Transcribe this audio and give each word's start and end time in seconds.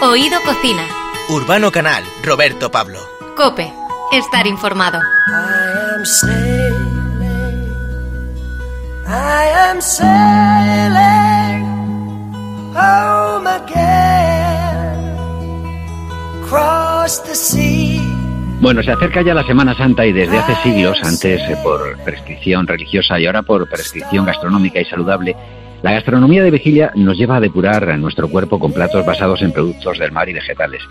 Oído 0.00 0.40
Cocina. 0.42 0.86
Urbano 1.28 1.72
Canal, 1.72 2.04
Roberto 2.22 2.70
Pablo. 2.70 3.00
Cope, 3.36 3.72
estar 4.12 4.46
informado. 4.46 5.00
Bueno, 18.60 18.82
se 18.84 18.92
acerca 18.92 19.22
ya 19.22 19.34
la 19.34 19.44
Semana 19.44 19.76
Santa 19.76 20.06
y 20.06 20.12
desde 20.12 20.38
hace 20.38 20.54
siglos, 20.62 20.98
antes 21.02 21.40
eh, 21.40 21.56
por 21.62 21.98
prescripción 22.04 22.68
religiosa 22.68 23.18
y 23.18 23.26
ahora 23.26 23.42
por 23.42 23.68
prescripción 23.68 24.24
gastronómica 24.24 24.80
y 24.80 24.84
saludable, 24.84 25.36
la 25.82 25.92
gastronomía 25.92 26.42
de 26.42 26.50
vigilia 26.50 26.90
nos 26.96 27.16
lleva 27.16 27.36
a 27.36 27.40
depurar 27.40 27.96
nuestro 27.98 28.28
cuerpo 28.28 28.58
con 28.58 28.72
platos 28.72 29.06
basados 29.06 29.42
en 29.42 29.52
productos 29.52 29.98
del 29.98 30.12
mar 30.12 30.28
y 30.28 30.32
vegetales. 30.32 30.82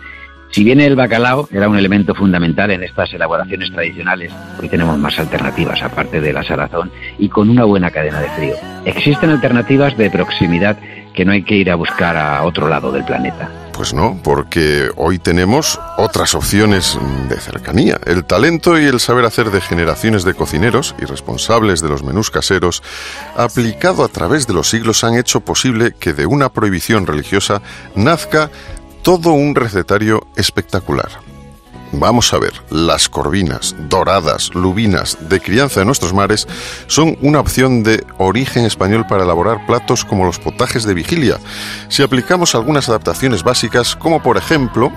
Si 0.50 0.64
bien 0.64 0.80
el 0.80 0.96
bacalao 0.96 1.50
era 1.52 1.68
un 1.68 1.78
elemento 1.78 2.16
fundamental 2.16 2.72
en 2.72 2.84
estas 2.84 3.14
elaboraciones 3.14 3.70
tradicionales, 3.72 4.32
hoy 4.60 4.70
tenemos 4.70 4.98
más 4.98 5.20
alternativas 5.20 5.84
aparte 5.84 6.22
de 6.22 6.32
la 6.32 6.44
salazón 6.44 6.90
y 7.20 7.28
con 7.28 7.50
una 7.50 7.66
buena 7.66 7.92
cadena 7.92 8.22
de 8.22 8.30
frío. 8.30 8.56
Existen 8.86 9.30
alternativas 9.30 9.98
de 9.98 10.10
proximidad 10.10 10.78
que 11.14 11.26
no 11.26 11.34
hay 11.34 11.44
que 11.44 11.56
ir 11.56 11.70
a 11.70 11.76
buscar 11.76 12.16
a 12.16 12.44
otro 12.44 12.70
lado 12.70 12.92
del 12.92 13.04
planeta. 13.04 13.67
Pues 13.78 13.94
no, 13.94 14.20
porque 14.24 14.90
hoy 14.96 15.20
tenemos 15.20 15.80
otras 15.98 16.34
opciones 16.34 16.98
de 17.30 17.40
cercanía. 17.40 18.00
El 18.08 18.26
talento 18.26 18.80
y 18.80 18.86
el 18.86 19.00
saber 19.00 19.24
hacer 19.24 19.52
de 19.52 19.62
generaciones 19.62 20.24
de 20.24 20.34
cocineros 20.34 20.96
y 21.00 21.06
responsables 21.06 21.82
de 21.82 21.90
los 21.90 22.02
menús 22.02 22.32
caseros, 22.32 22.82
aplicado 23.36 24.04
a 24.04 24.08
través 24.08 24.48
de 24.48 24.54
los 24.54 24.72
siglos, 24.72 25.04
han 25.04 25.16
hecho 25.16 25.42
posible 25.42 25.94
que 26.00 26.14
de 26.14 26.26
una 26.26 26.50
prohibición 26.50 27.06
religiosa 27.06 27.62
nazca 27.94 28.50
todo 29.04 29.34
un 29.34 29.54
recetario 29.54 30.26
espectacular. 30.36 31.27
Vamos 31.94 32.34
a 32.34 32.40
ver, 32.40 32.54
las 32.70 33.08
corvinas, 33.08 33.76
doradas, 33.90 34.54
lubinas, 34.54 35.18
de 35.30 35.40
crianza 35.40 35.80
de 35.80 35.86
nuestros 35.86 36.14
mares, 36.14 36.48
son 36.88 37.18
una 37.22 37.40
opción 37.40 37.82
de 37.84 38.04
origen 38.18 38.66
español 38.66 39.06
para 39.08 39.24
elaborar 39.24 39.66
platos 39.66 40.04
como 40.04 40.26
los 40.26 40.38
potajes 40.38 40.84
de 40.84 40.94
vigilia, 40.94 41.38
si 41.88 42.04
aplicamos 42.04 42.56
algunas 42.56 42.90
adaptaciones 42.90 43.44
básicas, 43.44 43.96
como 43.96 44.22
por 44.22 44.38
ejemplo 44.38 44.92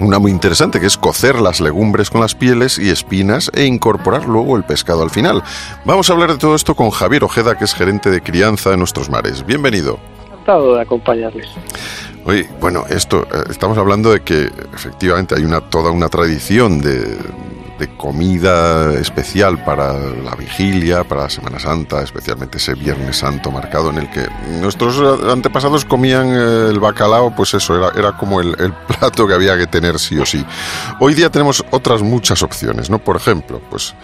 una 0.00 0.18
muy 0.18 0.30
interesante 0.30 0.78
que 0.80 0.86
es 0.86 0.98
cocer 0.98 1.40
las 1.40 1.60
legumbres 1.60 2.10
con 2.10 2.20
las 2.20 2.34
pieles 2.34 2.78
y 2.78 2.90
espinas 2.90 3.50
e 3.54 3.64
incorporar 3.64 4.26
luego 4.26 4.56
el 4.56 4.64
pescado 4.64 5.02
al 5.02 5.10
final. 5.10 5.42
Vamos 5.84 6.10
a 6.10 6.12
hablar 6.12 6.32
de 6.32 6.38
todo 6.38 6.54
esto 6.54 6.74
con 6.74 6.90
Javier 6.90 7.24
Ojeda, 7.24 7.56
que 7.56 7.64
es 7.64 7.74
gerente 7.74 8.10
de 8.10 8.20
crianza 8.20 8.70
de 8.70 8.76
nuestros 8.76 9.08
mares. 9.08 9.46
Bienvenido. 9.46 9.98
Encantado 10.26 10.74
de 10.74 10.82
acompañarles. 10.82 11.48
Oye, 12.26 12.48
bueno, 12.60 12.84
esto, 12.88 13.22
eh, 13.32 13.44
estamos 13.50 13.78
hablando 13.78 14.10
de 14.10 14.20
que 14.20 14.50
efectivamente 14.74 15.36
hay 15.36 15.44
una, 15.44 15.60
toda 15.60 15.92
una 15.92 16.08
tradición 16.08 16.80
de, 16.80 17.16
comida 17.98 18.94
especial 18.94 19.62
para 19.64 19.92
la 19.92 20.34
vigilia, 20.34 21.04
para 21.04 21.24
la 21.24 21.30
Semana 21.30 21.58
Santa, 21.58 22.02
especialmente 22.02 22.56
ese 22.56 22.74
Viernes 22.74 23.18
Santo 23.18 23.50
marcado 23.50 23.90
en 23.90 23.98
el 23.98 24.10
que 24.10 24.26
nuestros 24.60 24.98
antepasados 25.30 25.84
comían 25.84 26.28
eh, 26.28 26.70
el 26.70 26.80
bacalao, 26.80 27.34
pues 27.36 27.54
eso, 27.54 27.76
era, 27.94 28.16
como 28.16 28.40
el, 28.40 28.72
plato 28.88 29.26
que 29.28 29.34
había 29.34 29.56
que 29.56 29.66
tener 29.66 29.98
sí 29.98 30.18
o 30.18 30.26
sí. 30.26 30.44
Hoy 30.98 31.14
día 31.14 31.30
tenemos 31.30 31.64
otras 31.70 32.02
muchas 32.02 32.42
opciones, 32.42 32.90
¿no? 32.90 32.98
Por 32.98 33.16
ejemplo, 33.16 33.60
pues 33.70 33.94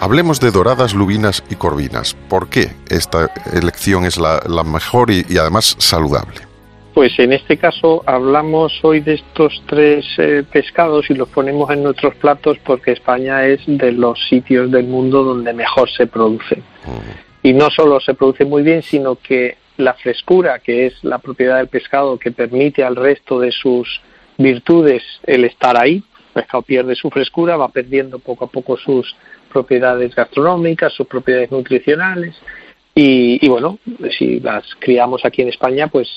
hablemos 0.00 0.40
de 0.40 0.50
doradas, 0.50 0.94
lubinas 0.94 1.42
y 1.50 1.56
corvinas. 1.56 2.16
¿Por 2.28 2.48
qué 2.48 2.74
esta 2.88 3.30
elección 3.52 4.06
es 4.06 4.16
la, 4.16 4.40
mejor 4.64 5.10
y 5.10 5.36
además 5.36 5.76
saludable? 5.78 6.55
Pues 6.96 7.18
en 7.18 7.34
este 7.34 7.58
caso 7.58 8.02
hablamos 8.06 8.82
hoy 8.82 9.00
de 9.00 9.16
estos 9.16 9.62
tres 9.66 10.06
eh, 10.16 10.44
pescados 10.50 11.10
y 11.10 11.14
los 11.14 11.28
ponemos 11.28 11.68
en 11.68 11.82
nuestros 11.82 12.14
platos 12.14 12.56
porque 12.64 12.92
España 12.92 13.44
es 13.44 13.60
de 13.66 13.92
los 13.92 14.18
sitios 14.30 14.70
del 14.70 14.86
mundo 14.86 15.22
donde 15.22 15.52
mejor 15.52 15.90
se 15.90 16.06
produce. 16.06 16.62
Y 17.42 17.52
no 17.52 17.68
solo 17.68 18.00
se 18.00 18.14
produce 18.14 18.46
muy 18.46 18.62
bien, 18.62 18.82
sino 18.82 19.16
que 19.16 19.58
la 19.76 19.92
frescura, 19.92 20.60
que 20.60 20.86
es 20.86 21.04
la 21.04 21.18
propiedad 21.18 21.58
del 21.58 21.68
pescado 21.68 22.18
que 22.18 22.32
permite 22.32 22.82
al 22.82 22.96
resto 22.96 23.40
de 23.40 23.52
sus 23.52 24.00
virtudes 24.38 25.02
el 25.24 25.44
estar 25.44 25.76
ahí, 25.76 25.96
el 25.96 26.32
pescado 26.32 26.62
pierde 26.62 26.94
su 26.94 27.10
frescura, 27.10 27.58
va 27.58 27.68
perdiendo 27.68 28.20
poco 28.20 28.46
a 28.46 28.50
poco 28.50 28.78
sus 28.78 29.14
propiedades 29.52 30.14
gastronómicas, 30.14 30.94
sus 30.94 31.06
propiedades 31.06 31.50
nutricionales. 31.50 32.34
Y, 32.94 33.38
y 33.44 33.48
bueno, 33.50 33.78
si 34.16 34.40
las 34.40 34.64
criamos 34.78 35.26
aquí 35.26 35.42
en 35.42 35.48
España, 35.50 35.88
pues 35.88 36.08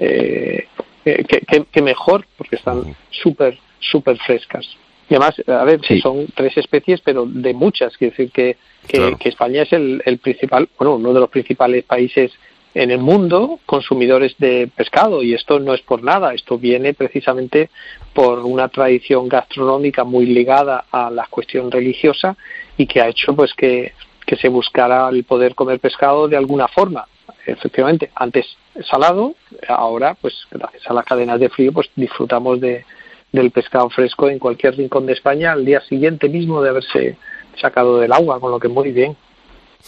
eh, 0.00 0.66
que, 1.04 1.82
mejor, 1.82 2.26
porque 2.36 2.56
están 2.56 2.96
súper, 3.10 3.58
súper 3.78 4.18
frescas. 4.18 4.66
Y 5.08 5.14
además, 5.14 5.34
a 5.46 5.64
ver, 5.64 5.80
son 6.00 6.26
tres 6.34 6.56
especies, 6.56 7.00
pero 7.00 7.26
de 7.26 7.52
muchas. 7.52 7.96
Quiere 7.96 8.16
decir 8.16 8.30
que, 8.30 8.56
que, 8.86 9.28
España 9.28 9.62
es 9.62 9.72
el, 9.72 10.02
el, 10.04 10.18
principal, 10.18 10.68
bueno, 10.78 10.94
uno 10.94 11.12
de 11.12 11.20
los 11.20 11.30
principales 11.30 11.84
países 11.84 12.32
en 12.74 12.90
el 12.90 12.98
mundo 12.98 13.58
consumidores 13.66 14.36
de 14.38 14.70
pescado. 14.74 15.22
Y 15.22 15.34
esto 15.34 15.58
no 15.58 15.74
es 15.74 15.80
por 15.82 16.02
nada, 16.02 16.32
esto 16.32 16.58
viene 16.58 16.94
precisamente 16.94 17.70
por 18.14 18.40
una 18.40 18.68
tradición 18.68 19.28
gastronómica 19.28 20.04
muy 20.04 20.26
ligada 20.26 20.84
a 20.90 21.10
la 21.10 21.26
cuestión 21.28 21.70
religiosa 21.70 22.36
y 22.76 22.86
que 22.86 23.00
ha 23.00 23.08
hecho 23.08 23.34
pues 23.34 23.52
que, 23.54 23.92
que 24.24 24.36
se 24.36 24.48
buscara 24.48 25.08
el 25.08 25.24
poder 25.24 25.54
comer 25.54 25.80
pescado 25.80 26.28
de 26.28 26.36
alguna 26.36 26.68
forma 26.68 27.06
efectivamente, 27.52 28.10
antes 28.14 28.46
salado, 28.90 29.34
ahora, 29.68 30.14
pues 30.14 30.34
gracias 30.50 30.82
a 30.86 30.94
las 30.94 31.04
cadenas 31.04 31.40
de 31.40 31.48
frío, 31.48 31.72
pues 31.72 31.90
disfrutamos 31.96 32.60
de, 32.60 32.84
del 33.32 33.50
pescado 33.50 33.90
fresco 33.90 34.28
en 34.28 34.38
cualquier 34.38 34.76
rincón 34.76 35.06
de 35.06 35.12
España 35.12 35.52
al 35.52 35.64
día 35.64 35.80
siguiente 35.82 36.28
mismo 36.28 36.62
de 36.62 36.70
haberse 36.70 37.16
sacado 37.60 37.98
del 37.98 38.12
agua, 38.12 38.40
con 38.40 38.50
lo 38.50 38.58
que 38.58 38.68
muy 38.68 38.92
bien. 38.92 39.16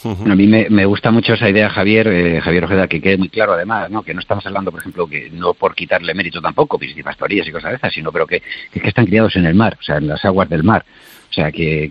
A 0.04 0.34
mí 0.34 0.47
me, 0.47 0.84
gusta 0.84 1.10
mucho 1.10 1.34
esa 1.34 1.48
idea, 1.48 1.70
Javier, 1.70 2.08
eh, 2.08 2.41
Javier 2.41 2.64
Ojeda, 2.64 2.88
que 2.88 3.00
quede 3.00 3.16
muy 3.19 3.28
claro 3.28 3.53
además, 3.53 3.91
¿no? 3.91 4.03
que 4.03 4.14
no 4.14 4.20
estamos 4.20 4.44
hablando, 4.47 4.70
por 4.72 4.80
ejemplo, 4.80 5.06
que 5.06 5.30
no 5.30 5.54
por 5.54 5.75
quitarle 5.75 6.14
mérito 6.14 6.41
tampoco, 6.41 6.78
piscipastorías 6.78 7.47
y 7.47 7.53
cosas 7.53 7.70
de 7.70 7.76
esas, 7.76 7.92
sino 7.92 8.10
pero 8.10 8.26
que, 8.26 8.42
que 8.72 8.88
están 8.88 9.06
criados 9.06 9.36
en 9.36 9.47
el 9.47 9.54
mar, 9.54 9.76
o 9.78 9.82
sea, 9.82 9.98
en 9.98 10.08
las 10.08 10.25
aguas 10.25 10.48
del 10.48 10.64
mar. 10.64 10.84
O 11.30 11.34
sea, 11.34 11.50
que, 11.50 11.88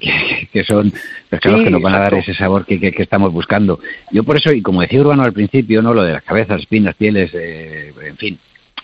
que, 0.52 0.64
son 0.68 0.94
pescados 1.30 1.64
que 1.64 1.72
nos 1.72 1.82
van 1.82 1.96
a 1.96 2.00
dar 2.00 2.14
ese 2.14 2.34
sabor 2.34 2.66
que, 2.66 2.80
que, 2.80 3.02
estamos 3.02 3.32
buscando. 3.32 3.80
Yo 4.12 4.24
por 4.24 4.38
eso, 4.38 4.52
y 4.52 4.62
como 4.62 4.82
decía 4.82 5.02
Urbano 5.02 5.24
al 5.24 5.34
principio, 5.34 5.82
no 5.82 5.94
lo 5.94 6.04
de 6.04 6.14
las 6.14 6.24
cabezas, 6.24 6.62
espinas, 6.62 6.96
pieles, 6.96 7.32
eh, 7.34 7.94
en 8.06 8.18
fin, 8.18 8.40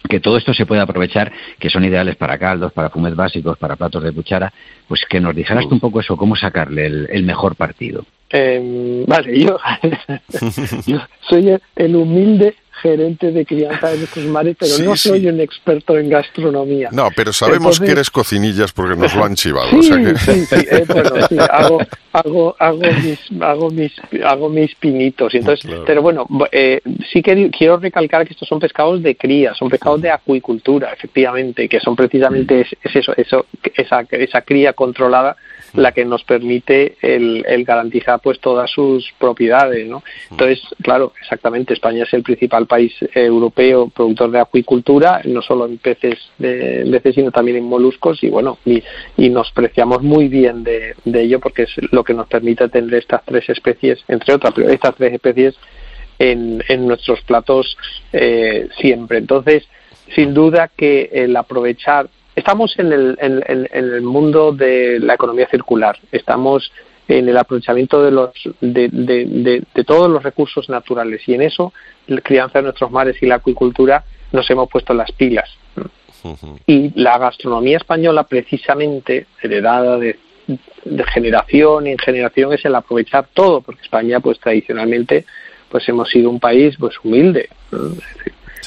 que 0.07 0.19
todo 0.19 0.37
esto 0.37 0.53
se 0.53 0.65
puede 0.65 0.81
aprovechar, 0.81 1.31
que 1.59 1.69
son 1.69 1.83
ideales 1.83 2.15
para 2.15 2.37
caldos, 2.37 2.73
para 2.73 2.89
fumes 2.89 3.15
básicos, 3.15 3.57
para 3.57 3.75
platos 3.75 4.03
de 4.03 4.11
cuchara, 4.11 4.51
pues 4.87 5.01
que 5.07 5.19
nos 5.19 5.35
dijeras 5.35 5.65
un 5.65 5.79
poco 5.79 5.99
eso, 5.99 6.17
cómo 6.17 6.35
sacarle 6.35 6.85
el, 6.85 7.23
mejor 7.23 7.55
partido. 7.55 8.05
Eh, 8.29 9.03
vale, 9.07 9.39
yo, 9.39 9.57
yo 10.85 10.99
soy 11.29 11.57
el 11.75 11.95
humilde 11.95 12.55
gerente 12.81 13.31
de 13.31 13.45
crianza 13.45 13.89
de 13.89 13.97
nuestros 13.97 14.25
mares, 14.25 14.55
pero 14.59 14.77
no 14.83 14.95
soy 14.95 15.27
un 15.27 15.39
experto 15.39 15.97
en 15.97 16.09
gastronomía. 16.09 16.89
No, 16.91 17.09
pero 17.15 17.33
sabemos 17.33 17.79
que 17.79 17.91
eres 17.91 18.09
cocinillas 18.09 18.71
porque 18.71 18.95
nos 18.95 19.15
lo 19.15 19.23
han 19.23 19.35
chivado. 19.35 19.69
Sí, 19.81 19.91
sí, 20.17 20.45
sí, 20.45 20.55
eh, 20.69 20.85
bueno, 20.87 21.09
sí, 21.27 21.37
hago, 21.51 21.79
hago, 22.13 22.55
hago, 22.59 22.81
mis, 23.03 23.19
hago, 23.41 23.69
mis, 23.69 23.93
hago 24.23 24.49
mis 24.49 24.75
pinitos. 24.75 25.33
Entonces, 25.33 25.69
Pero 25.85 26.01
bueno, 26.01 26.27
eh, 26.51 26.81
sí 27.11 27.21
que 27.21 27.49
quiero 27.49 27.77
recalcar 27.77 28.25
que 28.25 28.33
estos 28.33 28.47
son 28.47 28.59
pescados 28.59 29.01
de 29.01 29.15
cría, 29.15 29.53
son 29.55 29.69
pescados 29.69 30.01
de 30.01 30.11
acuicultura, 30.11 30.93
efectivamente, 30.93 31.67
que 31.67 31.79
son 31.79 31.95
precisamente 31.95 32.61
es, 32.61 32.95
eso, 32.95 33.13
eso, 33.17 33.45
esa, 33.75 34.05
esa 34.11 34.41
cría 34.41 34.73
controlada 34.73 35.35
la 35.73 35.91
que 35.91 36.05
nos 36.05 36.23
permite 36.23 36.97
el, 37.01 37.45
el, 37.47 37.63
garantizar 37.63 38.19
pues 38.21 38.39
todas 38.39 38.69
sus 38.71 39.11
propiedades 39.17 39.87
¿no? 39.87 40.03
entonces 40.31 40.61
claro 40.81 41.13
exactamente 41.21 41.73
España 41.73 42.03
es 42.03 42.13
el 42.13 42.23
principal 42.23 42.67
país 42.67 42.93
europeo 43.13 43.89
productor 43.89 44.31
de 44.31 44.39
acuicultura 44.39 45.21
no 45.25 45.41
solo 45.41 45.65
en 45.65 45.77
peces 45.77 46.17
de, 46.37 46.87
peces 46.91 47.15
sino 47.15 47.31
también 47.31 47.57
en 47.57 47.65
moluscos 47.65 48.23
y 48.23 48.29
bueno 48.29 48.57
y, 48.65 48.81
y 49.17 49.29
nos 49.29 49.51
preciamos 49.51 50.01
muy 50.01 50.27
bien 50.27 50.63
de, 50.63 50.95
de, 51.05 51.21
ello 51.21 51.39
porque 51.39 51.63
es 51.63 51.75
lo 51.91 52.03
que 52.03 52.13
nos 52.13 52.27
permite 52.27 52.69
tener 52.69 52.93
estas 52.93 53.23
tres 53.25 53.49
especies 53.49 54.03
entre 54.07 54.33
otras 54.33 54.53
pero 54.53 54.69
estas 54.69 54.95
tres 54.95 55.13
especies 55.13 55.55
en, 56.19 56.63
en 56.67 56.87
nuestros 56.87 57.21
platos 57.21 57.77
eh, 58.13 58.67
siempre. 58.79 59.17
Entonces 59.17 59.63
sin 60.15 60.33
duda 60.33 60.69
que 60.75 61.09
el 61.11 61.35
aprovechar 61.35 62.09
Estamos 62.37 62.77
en 62.77 62.93
el, 62.93 63.17
en, 63.19 63.67
el 63.73 64.01
mundo 64.03 64.51
de 64.51 64.99
la 64.99 65.15
economía 65.15 65.47
circular, 65.49 65.97
estamos 66.11 66.71
en 67.07 67.27
el 67.27 67.35
aprovechamiento 67.35 68.03
de, 68.03 68.11
los, 68.11 68.29
de, 68.61 68.89
de, 68.89 69.63
de, 69.73 69.83
todos 69.83 70.07
los 70.07 70.21
recursos 70.21 70.69
naturales 70.69 71.27
y 71.27 71.33
en 71.33 71.41
eso, 71.41 71.73
la 72.05 72.21
crianza 72.21 72.59
de 72.59 72.65
nuestros 72.65 72.91
mares 72.91 73.17
y 73.23 73.25
la 73.25 73.35
acuicultura, 73.35 74.03
nos 74.31 74.47
hemos 74.51 74.69
puesto 74.69 74.93
las 74.93 75.11
pilas. 75.13 75.49
Y 76.67 76.91
la 77.01 77.17
gastronomía 77.17 77.77
española, 77.77 78.21
precisamente, 78.25 79.25
heredada 79.41 79.97
de, 79.97 80.19
generación 81.11 81.87
en 81.87 81.97
generación, 81.97 82.53
es 82.53 82.63
el 82.65 82.75
aprovechar 82.75 83.29
todo, 83.33 83.61
porque 83.61 83.81
España, 83.81 84.19
pues 84.19 84.39
tradicionalmente, 84.39 85.25
pues 85.71 85.89
hemos 85.89 86.07
sido 86.07 86.29
un 86.29 86.39
país 86.39 86.75
pues 86.77 86.93
humilde. 87.03 87.49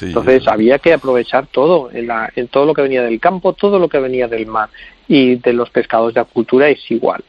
Entonces 0.01 0.47
había 0.49 0.79
que 0.79 0.93
aprovechar 0.93 1.47
todo, 1.47 1.91
en, 1.93 2.07
la, 2.07 2.31
en 2.37 2.49
todo 2.49 2.67
lo 2.67 2.75
que 2.75 2.83
venía 2.83 3.03
del 3.03 3.21
campo, 3.21 3.53
todo 3.53 3.79
lo 3.79 3.89
que 3.89 3.99
venía 3.99 4.29
del 4.29 4.47
mar 4.47 4.69
y 5.09 5.37
de 5.37 5.53
los 5.53 5.71
pescados 5.71 6.15
de 6.15 6.21
acuicultura 6.21 6.69
es 6.69 6.91
igual. 6.91 7.23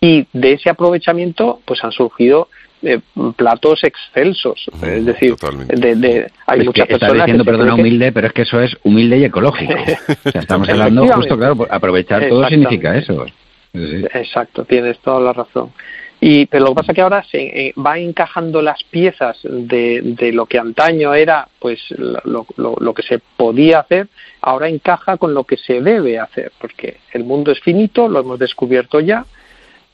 Y 0.00 0.26
de 0.32 0.52
ese 0.52 0.70
aprovechamiento 0.70 1.60
pues 1.64 1.82
han 1.82 1.92
surgido 1.92 2.48
eh, 2.82 3.00
platos 3.36 3.82
excelsos. 3.84 4.70
es 4.82 5.04
decir, 5.04 5.34
de, 5.36 6.30
hay 6.46 6.64
muchas 6.64 6.86
personas. 6.86 7.14
diciendo, 7.14 7.44
perdona, 7.44 7.74
humilde, 7.74 8.12
pero 8.12 8.26
es 8.26 8.32
que 8.32 8.42
eso 8.42 8.60
es 8.60 8.76
humilde 8.84 9.18
y 9.18 9.24
ecológico. 9.24 9.72
o 10.24 10.30
sea, 10.30 10.42
estamos 10.42 10.68
hablando 10.68 11.06
justo, 11.08 11.36
claro, 11.36 11.66
aprovechar 11.70 12.28
todo 12.28 12.46
significa 12.48 12.96
eso. 12.96 13.26
Exacto, 13.72 14.64
tienes 14.64 14.98
toda 15.00 15.20
la 15.20 15.32
razón. 15.32 15.72
Y, 16.20 16.46
pero 16.46 16.64
lo 16.64 16.70
que 16.70 16.76
pasa 16.76 16.92
es 16.92 16.96
que 16.96 17.02
ahora 17.02 17.24
se 17.24 17.38
eh, 17.42 17.74
va 17.74 17.98
encajando 17.98 18.62
las 18.62 18.82
piezas 18.84 19.38
de, 19.42 20.00
de 20.02 20.32
lo 20.32 20.46
que 20.46 20.58
antaño 20.58 21.12
era 21.14 21.46
pues 21.58 21.80
lo, 21.98 22.46
lo, 22.56 22.94
que 22.94 23.02
se 23.02 23.20
podía 23.36 23.80
hacer, 23.80 24.08
ahora 24.40 24.68
encaja 24.68 25.18
con 25.18 25.34
lo 25.34 25.44
que 25.44 25.56
se 25.56 25.80
debe 25.80 26.18
hacer, 26.18 26.52
porque 26.58 26.98
el 27.12 27.24
mundo 27.24 27.52
es 27.52 27.60
finito, 27.60 28.08
lo 28.08 28.20
hemos 28.20 28.38
descubierto 28.38 29.00
ya, 29.00 29.26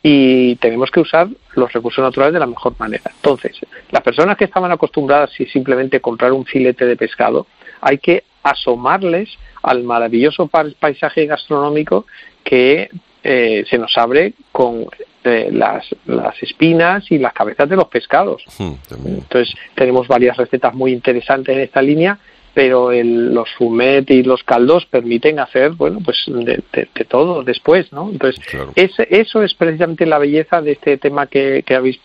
y 0.02 0.56
tenemos 0.56 0.90
que 0.90 1.00
usar 1.00 1.28
los 1.54 1.72
recursos 1.72 2.02
naturales 2.02 2.34
de 2.34 2.40
la 2.40 2.46
mejor 2.46 2.74
manera. 2.78 3.10
Entonces, 3.16 3.58
las 3.90 4.02
personas 4.02 4.36
que 4.36 4.44
estaban 4.44 4.70
acostumbradas 4.70 5.30
a 5.30 5.44
simplemente 5.44 6.00
comprar 6.00 6.32
un 6.32 6.44
filete 6.44 6.84
de 6.86 6.96
pescado, 6.96 7.46
hay 7.80 7.98
que 7.98 8.24
asomarles 8.42 9.30
al 9.62 9.82
maravilloso 9.84 10.48
paisaje 10.48 11.26
gastronómico 11.26 12.06
que 12.42 12.90
eh, 13.22 13.64
se 13.68 13.78
nos 13.78 13.96
abre 13.96 14.34
con 14.50 14.86
eh, 15.24 15.50
las, 15.52 15.86
las 16.06 16.42
espinas 16.42 17.10
y 17.10 17.18
las 17.18 17.32
cabezas 17.32 17.68
de 17.68 17.76
los 17.76 17.88
pescados. 17.88 18.44
Hmm, 18.58 18.72
Entonces, 19.06 19.54
tenemos 19.74 20.08
varias 20.08 20.36
recetas 20.36 20.74
muy 20.74 20.92
interesantes 20.92 21.54
en 21.54 21.62
esta 21.62 21.82
línea 21.82 22.18
pero 22.54 22.92
el, 22.92 23.32
los 23.32 23.48
fumet 23.56 24.10
y 24.10 24.22
los 24.22 24.42
caldos 24.44 24.84
permiten 24.86 25.38
hacer, 25.38 25.70
bueno, 25.70 26.00
pues 26.04 26.18
de, 26.26 26.62
todo 27.08 27.42
después, 27.42 27.92
¿no? 27.92 28.10
Entonces, 28.10 28.44
eso 28.76 29.42
es 29.42 29.54
precisamente 29.54 30.06
la 30.06 30.18
belleza 30.18 30.60
de 30.60 30.72
este 30.72 30.98
tema 30.98 31.26
que, 31.26 31.62
que, 31.64 31.74
habéis, 31.74 31.98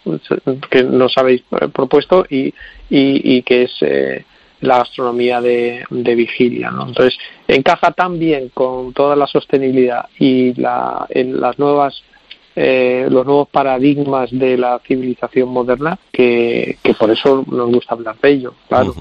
que 0.70 0.84
nos 0.84 1.18
habéis 1.18 1.44
propuesto 1.74 2.26
y, 2.30 2.54
y, 2.90 3.42
que 3.44 3.64
es 3.64 3.72
eh, 3.82 4.24
la 4.62 4.80
gastronomía 4.80 5.42
de, 5.42 5.84
de, 5.90 6.16
vigilia, 6.16 6.72
¿no? 6.72 6.88
Entonces, 6.88 7.18
encaja 7.48 7.92
tan 7.92 8.18
bien 8.18 8.50
con 8.54 8.94
toda 8.94 9.16
la 9.16 9.28
sostenibilidad 9.28 10.06
y 10.18 10.54
la, 10.54 11.06
en 11.10 11.42
las 11.42 11.60
nuevas 11.60 12.02
eh, 12.60 13.08
los 13.12 13.24
nuevos 13.24 13.48
paradigmas 13.50 14.32
de 14.32 14.58
la 14.58 14.80
civilización 14.80 15.50
moderna, 15.50 16.00
que, 16.12 16.80
por 16.98 17.12
eso 17.12 17.46
nos 17.48 17.70
gusta 17.70 17.94
hablar 17.94 18.18
de 18.20 18.32
ello, 18.32 18.54
claro. 18.68 18.96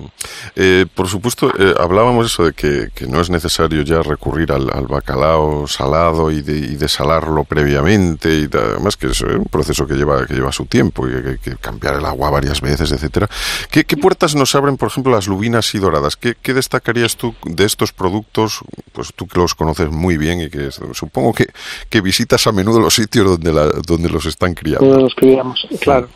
Eh, 0.55 0.85
por 0.95 1.09
supuesto, 1.09 1.51
eh, 1.59 1.73
hablábamos 1.79 2.27
eso 2.27 2.45
de 2.45 2.53
que, 2.53 2.91
no 3.09 3.21
es 3.23 3.31
necesario 3.31 3.81
ya 3.81 4.03
recurrir 4.03 4.53
al, 4.53 4.87
bacalao 4.87 5.67
salado 5.67 6.31
y, 6.31 6.43
de, 6.43 6.77
desalarlo 6.77 7.45
previamente, 7.45 8.29
y 8.29 8.49
además 8.53 8.99
que 8.99 9.07
es 9.07 9.23
un 9.23 9.45
proceso 9.45 9.87
que 9.87 9.95
lleva, 9.95 10.27
que 10.27 10.35
lleva 10.35 10.53
su 10.53 10.67
tiempo 10.67 11.09
y 11.09 11.13
que 11.23 11.47
que 11.47 11.57
cambiar 11.57 11.95
el 11.97 12.05
agua 12.05 12.31
varias 12.31 12.61
veces, 12.61 12.91
etcétera. 12.91 13.29
¿Qué, 13.71 13.85
puertas 13.97 14.35
nos 14.35 14.55
abren, 14.55 14.77
por 14.77 14.89
ejemplo, 14.89 15.13
las 15.13 15.29
lubinas 15.29 15.75
y 15.75 15.79
doradas? 15.79 16.17
¿Qué, 16.17 16.37
destacarías 16.53 17.17
tú 17.17 17.35
de 17.45 17.65
estos 17.65 17.93
productos? 17.93 18.61
Pues 18.93 19.13
tú 19.15 19.27
que 19.27 19.39
los 19.39 19.55
conoces 19.55 19.91
muy 19.91 20.17
bien 20.17 20.41
y 20.41 20.51
que 20.51 20.71
supongo 20.71 21.33
que, 21.33 21.47
que 21.89 22.01
visitas 22.01 22.47
a 22.47 22.53
menudo 22.53 22.81
los 22.81 22.95
sitios 22.95 23.27
donde 23.27 23.46
donde, 23.51 24.09
los 24.09 24.27
están 24.27 24.55
criando. 24.55 24.87
Donde 24.87 25.03
los 25.03 25.15
criamos, 25.15 25.67
claro. 25.81 26.09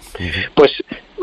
Pues 0.54 0.72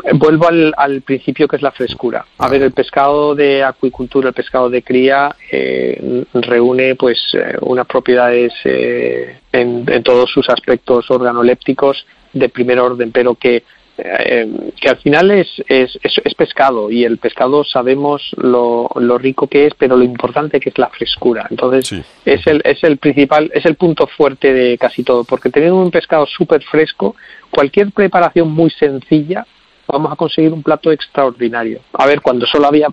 eh, 0.04 0.12
vuelvo 0.14 0.48
al, 0.48 1.02
principio 1.02 1.48
que 1.48 1.56
es 1.56 1.62
la 1.62 1.72
frescura. 1.72 2.26
A 2.38 2.46
ah. 2.46 2.48
ver, 2.48 2.62
el 2.62 2.72
pescado 2.72 3.34
de 3.34 3.62
acuicultura, 3.62 4.28
el 4.28 4.34
pescado 4.34 4.70
de 4.70 4.82
cría, 4.82 5.34
eh, 5.50 6.24
reúne 6.34 6.94
pues 6.94 7.18
eh, 7.32 7.56
unas 7.60 7.86
propiedades 7.86 8.52
en, 8.64 9.84
en, 9.86 10.02
todos 10.02 10.30
sus 10.30 10.48
aspectos 10.48 11.10
organolépticos 11.10 12.06
de 12.32 12.48
primer 12.48 12.78
orden, 12.78 13.12
pero 13.12 13.34
que 13.34 13.62
eh, 13.98 14.72
que 14.80 14.88
al 14.88 14.98
final 14.98 15.30
es, 15.32 15.48
es, 15.66 15.98
es, 16.02 16.34
pescado 16.34 16.90
y 16.90 17.04
el 17.04 17.18
pescado 17.18 17.64
sabemos 17.64 18.22
lo, 18.36 18.88
lo, 18.94 19.18
rico 19.18 19.48
que 19.48 19.66
es, 19.66 19.74
pero 19.74 19.96
lo 19.96 20.04
importante 20.04 20.60
que 20.60 20.70
es 20.70 20.78
la 20.78 20.88
frescura. 20.88 21.48
Entonces 21.50 22.04
es, 22.24 22.46
el, 22.46 22.62
es 22.64 22.84
el 22.84 22.98
principal, 22.98 23.50
es 23.52 23.66
el 23.66 23.74
punto 23.74 24.06
fuerte 24.06 24.52
de 24.52 24.78
casi 24.78 25.02
todo, 25.02 25.24
porque 25.24 25.50
teniendo 25.50 25.76
un 25.76 25.90
pescado 25.90 26.26
súper 26.26 26.62
fresco, 26.62 27.16
cualquier 27.50 27.90
preparación 27.90 28.50
muy 28.52 28.70
sencilla 28.70 29.44
vamos 29.88 30.12
a 30.12 30.16
conseguir 30.16 30.52
un 30.52 30.62
plato 30.62 30.92
extraordinario. 30.92 31.80
A 31.94 32.06
ver, 32.06 32.20
cuando 32.20 32.46
solo 32.46 32.66
había 32.66 32.88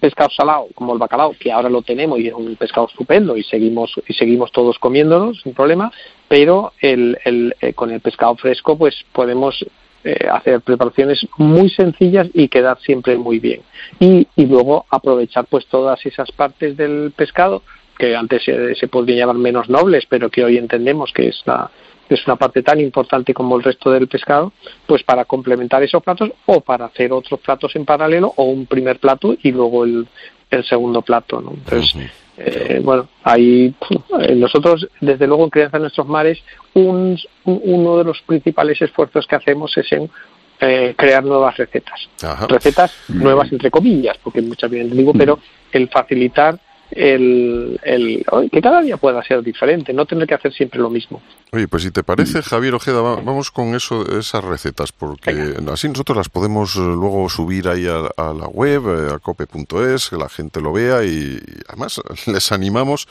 pescado 0.00 0.30
salado, 0.30 0.68
como 0.74 0.94
el 0.94 0.98
bacalao, 0.98 1.34
que 1.38 1.52
ahora 1.52 1.68
lo 1.68 1.82
tenemos 1.82 2.18
y 2.18 2.28
es 2.28 2.34
un 2.34 2.56
pescado 2.56 2.88
estupendo 2.88 3.36
y 3.36 3.44
seguimos 3.44 3.92
y 4.08 4.14
seguimos 4.14 4.50
todos 4.50 4.78
comiéndolo 4.78 5.34
sin 5.34 5.54
problema, 5.54 5.92
pero 6.28 6.72
el, 6.80 7.18
el, 7.24 7.54
eh, 7.60 7.74
con 7.74 7.90
el 7.90 8.00
pescado 8.00 8.34
fresco 8.36 8.76
pues 8.76 8.96
podemos 9.12 9.64
eh, 10.04 10.28
hacer 10.30 10.60
preparaciones 10.60 11.26
muy 11.36 11.68
sencillas 11.70 12.28
y 12.32 12.48
quedar 12.48 12.78
siempre 12.80 13.16
muy 13.16 13.38
bien. 13.38 13.60
Y, 13.98 14.26
y, 14.34 14.46
luego 14.46 14.86
aprovechar 14.90 15.44
pues 15.46 15.66
todas 15.66 16.04
esas 16.06 16.32
partes 16.32 16.76
del 16.76 17.12
pescado 17.14 17.62
que 17.98 18.16
antes 18.16 18.42
se, 18.44 18.74
se 18.74 18.88
llamar 18.88 19.36
menos 19.36 19.68
nobles, 19.68 20.06
pero 20.08 20.30
que 20.30 20.42
hoy 20.42 20.56
entendemos 20.56 21.12
que 21.12 21.28
es, 21.28 21.42
la, 21.44 21.70
es 22.08 22.26
una 22.26 22.36
parte 22.36 22.62
tan 22.62 22.80
importante 22.80 23.34
como 23.34 23.56
el 23.56 23.62
resto 23.62 23.90
del 23.90 24.08
pescado, 24.08 24.52
pues 24.86 25.02
para 25.02 25.26
complementar 25.26 25.82
esos 25.82 26.02
platos 26.02 26.30
o 26.46 26.62
para 26.62 26.86
hacer 26.86 27.12
otros 27.12 27.40
platos 27.40 27.76
en 27.76 27.84
paralelo 27.84 28.32
o 28.36 28.44
un 28.44 28.64
primer 28.64 28.98
plato 28.98 29.36
y 29.42 29.52
luego 29.52 29.84
el, 29.84 30.08
el 30.50 30.64
segundo 30.64 31.02
plato. 31.02 31.40
¿no? 31.40 31.50
Entonces, 31.50 32.10
eh, 32.42 32.80
bueno, 32.82 33.06
ahí 33.22 33.74
eh, 34.20 34.34
nosotros, 34.34 34.88
desde 35.00 35.26
luego, 35.26 35.44
en 35.44 35.50
Crianza 35.50 35.76
de 35.76 35.82
Nuestros 35.82 36.06
Mares, 36.06 36.38
un, 36.72 37.18
uno 37.44 37.98
de 37.98 38.04
los 38.04 38.22
principales 38.22 38.80
esfuerzos 38.80 39.26
que 39.26 39.36
hacemos 39.36 39.76
es 39.76 39.92
en 39.92 40.10
eh, 40.58 40.94
crear 40.96 41.22
nuevas 41.22 41.54
recetas. 41.58 42.08
Recetas 42.48 42.94
nuevas, 43.08 43.52
entre 43.52 43.70
comillas, 43.70 44.16
porque 44.22 44.40
muchas 44.40 44.70
veces 44.70 44.96
digo, 44.96 45.12
pero 45.12 45.38
el 45.70 45.88
facilitar 45.90 46.58
el, 46.90 47.78
el, 47.82 48.24
que 48.50 48.60
cada 48.60 48.82
día 48.82 48.96
pueda 48.96 49.22
ser 49.22 49.42
diferente, 49.42 49.92
no 49.92 50.06
tener 50.06 50.26
que 50.26 50.34
hacer 50.34 50.52
siempre 50.52 50.80
lo 50.80 50.90
mismo. 50.90 51.22
Oye, 51.52 51.68
pues 51.68 51.82
si 51.82 51.90
te 51.90 52.02
parece, 52.02 52.42
Javier 52.42 52.74
Ojeda, 52.74 53.00
vamos 53.00 53.50
con 53.50 53.74
eso, 53.74 54.18
esas 54.18 54.44
recetas, 54.44 54.92
porque 54.92 55.54
así 55.72 55.88
nosotros 55.88 56.16
las 56.16 56.28
podemos 56.28 56.76
eh, 56.76 56.80
luego 56.80 57.28
subir 57.28 57.68
ahí 57.68 57.86
a, 57.86 58.32
la 58.32 58.46
web, 58.48 58.82
eh, 58.86 59.14
a 59.14 59.18
cope.es, 59.18 60.10
que 60.10 60.16
la 60.16 60.28
gente 60.28 60.60
lo 60.60 60.72
vea 60.72 61.04
y 61.04 61.40
además 61.68 62.00
les 62.26 62.52
animamos 62.52 63.08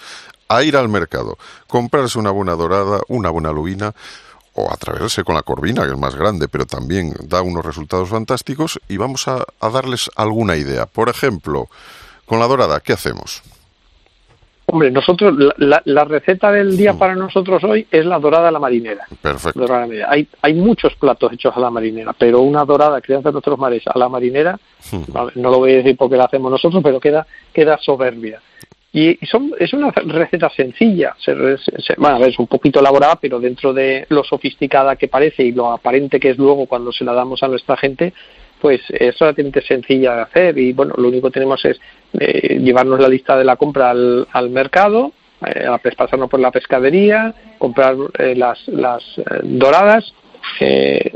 a 0.48 0.63
ir 0.63 0.75
al 0.75 0.89
mercado, 0.89 1.38
comprarse 1.67 2.17
una 2.17 2.31
buena 2.31 2.53
dorada, 2.53 3.01
una 3.07 3.29
buena 3.29 3.51
lubina, 3.51 3.93
o 4.53 4.74
atravesarse 4.74 5.24
con 5.24 5.36
la 5.36 5.43
corvina, 5.43 5.86
que 5.86 5.91
es 5.91 5.98
más 5.98 6.15
grande, 6.15 6.48
pero 6.48 6.65
también 6.65 7.13
da 7.24 7.41
unos 7.41 7.63
resultados 7.63 8.09
fantásticos, 8.09 8.79
y 8.89 8.98
vamos 8.98 9.27
a 9.27 9.45
darles 9.62 10.09
alguna 10.15 10.57
idea. 10.57 10.86
Por 10.86 11.07
ejemplo, 11.07 11.69
con 12.25 12.39
la 12.39 12.48
dorada, 12.48 12.79
¿qué 12.79 12.93
hacemos? 12.93 13.41
Hombre, 14.71 14.91
nosotros, 14.91 15.35
la, 15.57 16.03
receta 16.03 16.51
del 16.51 16.77
día 16.77 16.93
para 16.93 17.15
nosotros 17.15 17.63
hoy 17.63 17.88
es 17.89 18.05
la 18.05 18.19
dorada 18.19 18.49
a 18.49 18.51
la 18.51 18.59
marinera. 18.59 19.05
Perfecto. 19.19 19.65
Hay, 20.07 20.27
hay 20.43 20.53
muchos 20.53 20.95
platos 20.95 21.33
hechos 21.33 21.57
a 21.57 21.59
la 21.59 21.71
marinera, 21.71 22.13
pero 22.13 22.41
una 22.41 22.63
dorada 22.65 23.01
crianza 23.01 23.29
de 23.29 23.33
nuestros 23.33 23.57
mares 23.57 23.81
a 23.88 23.97
la 23.97 24.09
marinera, 24.09 24.59
no 25.35 25.49
lo 25.49 25.57
voy 25.57 25.73
a 25.73 25.77
decir 25.77 25.97
porque 25.97 26.17
la 26.17 26.25
hacemos 26.25 26.51
nosotros, 26.51 26.83
pero 26.83 26.99
queda, 26.99 27.25
queda 27.51 27.79
soberbia. 27.79 28.41
Y, 28.93 29.17
son, 29.25 29.51
es 29.59 29.73
una 29.73 29.91
receta 29.91 30.49
sencilla, 30.49 31.15
bueno, 31.97 32.25
es 32.25 32.38
un 32.38 32.47
poquito 32.47 32.79
elaborada, 32.79 33.17
pero 33.19 33.39
dentro 33.39 33.73
de 33.73 34.05
lo 34.09 34.23
sofisticada 34.23 34.95
que 34.95 35.07
parece 35.07 35.43
y 35.43 35.51
lo 35.51 35.71
aparente 35.71 36.19
que 36.19 36.31
es 36.31 36.38
luego 36.38 36.67
cuando 36.67 36.91
se 36.91 37.03
la 37.03 37.13
damos 37.13 37.41
a 37.41 37.47
nuestra 37.47 37.75
gente, 37.75 38.13
pues 38.61 38.81
es 38.89 39.17
relativamente 39.17 39.61
sencilla 39.61 40.15
de 40.15 40.21
hacer 40.21 40.57
y 40.57 40.73
bueno, 40.73 40.93
lo 40.97 41.07
único 41.07 41.27
que 41.27 41.33
tenemos 41.33 41.63
es 41.65 41.79
eh, 42.19 42.59
llevarnos 42.59 42.99
la 42.99 43.07
lista 43.07 43.37
de 43.37 43.45
la 43.45 43.55
compra 43.55 43.91
al, 43.91 44.27
al 44.31 44.49
mercado, 44.49 45.13
eh, 45.45 45.67
pasarnos 45.95 46.29
por 46.29 46.39
la 46.39 46.51
pescadería, 46.51 47.33
comprar 47.57 47.95
eh, 48.17 48.35
las, 48.35 48.67
las 48.67 49.03
eh, 49.17 49.23
doradas, 49.43 50.13
eh, 50.59 51.13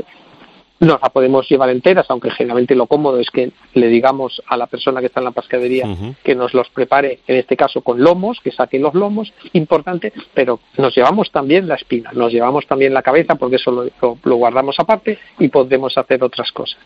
nos 0.80 1.00
la 1.00 1.08
podemos 1.08 1.48
llevar 1.48 1.70
enteras, 1.70 2.06
aunque 2.08 2.30
generalmente 2.30 2.74
lo 2.74 2.86
cómodo 2.86 3.18
es 3.18 3.30
que 3.30 3.52
le 3.74 3.88
digamos 3.88 4.42
a 4.46 4.56
la 4.56 4.66
persona 4.66 5.00
que 5.00 5.06
está 5.06 5.20
en 5.20 5.24
la 5.24 5.30
pescadería 5.30 5.86
que 6.22 6.34
nos 6.34 6.52
los 6.52 6.68
prepare, 6.68 7.20
en 7.26 7.36
este 7.36 7.56
caso 7.56 7.80
con 7.80 8.02
lomos, 8.02 8.40
que 8.42 8.50
saquen 8.50 8.82
los 8.82 8.92
lomos, 8.92 9.32
importante, 9.52 10.12
pero 10.34 10.60
nos 10.76 10.94
llevamos 10.94 11.30
también 11.30 11.68
la 11.68 11.76
espina, 11.76 12.10
nos 12.12 12.32
llevamos 12.32 12.66
también 12.66 12.92
la 12.92 13.02
cabeza, 13.02 13.36
porque 13.36 13.56
eso 13.56 13.70
lo, 13.70 14.18
lo 14.22 14.36
guardamos 14.36 14.76
aparte 14.78 15.18
y 15.38 15.48
podemos 15.48 15.96
hacer 15.96 16.22
otras 16.22 16.50
cosas. 16.52 16.78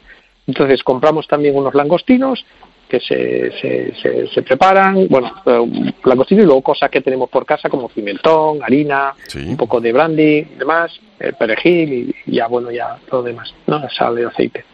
Entonces 0.49 0.83
compramos 0.83 1.29
también 1.29 1.55
unos 1.55 1.75
langostinos 1.75 2.45
que 2.89 3.01
se, 3.01 3.53
se, 3.61 4.27
se, 4.29 4.43
preparan, 4.43 5.07
bueno, 5.09 5.31
eh, 5.45 5.93
langostinos 6.05 6.43
y 6.43 6.47
luego 6.47 6.63
cosas 6.63 6.91
que 6.91 7.03
tenemos 7.03 7.29
por 7.29 7.45
casa 7.45 7.69
como 7.69 7.91
pimentón, 7.91 8.61
harina, 8.63 9.15
un 9.37 9.59
poco 9.59 9.79
de 9.79 9.93
brandy, 9.93 10.41
demás, 10.59 10.99
el 11.21 11.35
perejil 11.35 12.15
y 12.25 12.33
ya, 12.35 12.47
bueno, 12.47 12.71
ya 12.71 12.97
todo 13.11 13.23
demás, 13.23 13.53
¿no? 13.67 13.87
Sal 13.91 14.19
y 14.19 14.25
aceite. 14.25 14.65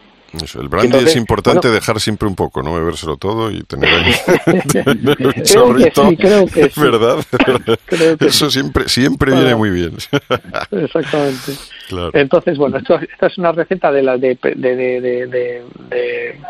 El 0.59 0.69
brandy 0.69 0.97
es 0.97 1.15
importante 1.15 1.69
dejar 1.69 1.99
siempre 1.99 2.27
un 2.27 2.35
poco, 2.35 2.61
no 2.61 2.73
bebérselo 2.73 3.17
todo 3.17 3.51
y 3.51 3.63
tener 3.63 3.89
ahí 3.89 4.13
un 4.85 5.33
chorrito. 5.43 6.09
creo 6.17 6.45
que 6.47 6.69
sí. 6.69 6.81
¿Verdad? 6.81 7.25
Eso 8.19 8.49
siempre, 8.49 8.89
siempre 8.89 9.31
viene 9.33 9.55
muy 9.55 9.69
bien. 9.69 9.93
Exactamente. 10.71 11.53
Entonces, 12.13 12.57
bueno, 12.57 12.77
esto, 12.77 12.95
esta 12.95 13.27
es 13.27 13.37
una 13.37 13.51
receta 13.51 13.91
de 13.91 14.03
la 14.03 14.17
de, 14.17 14.37
de, 14.41 15.63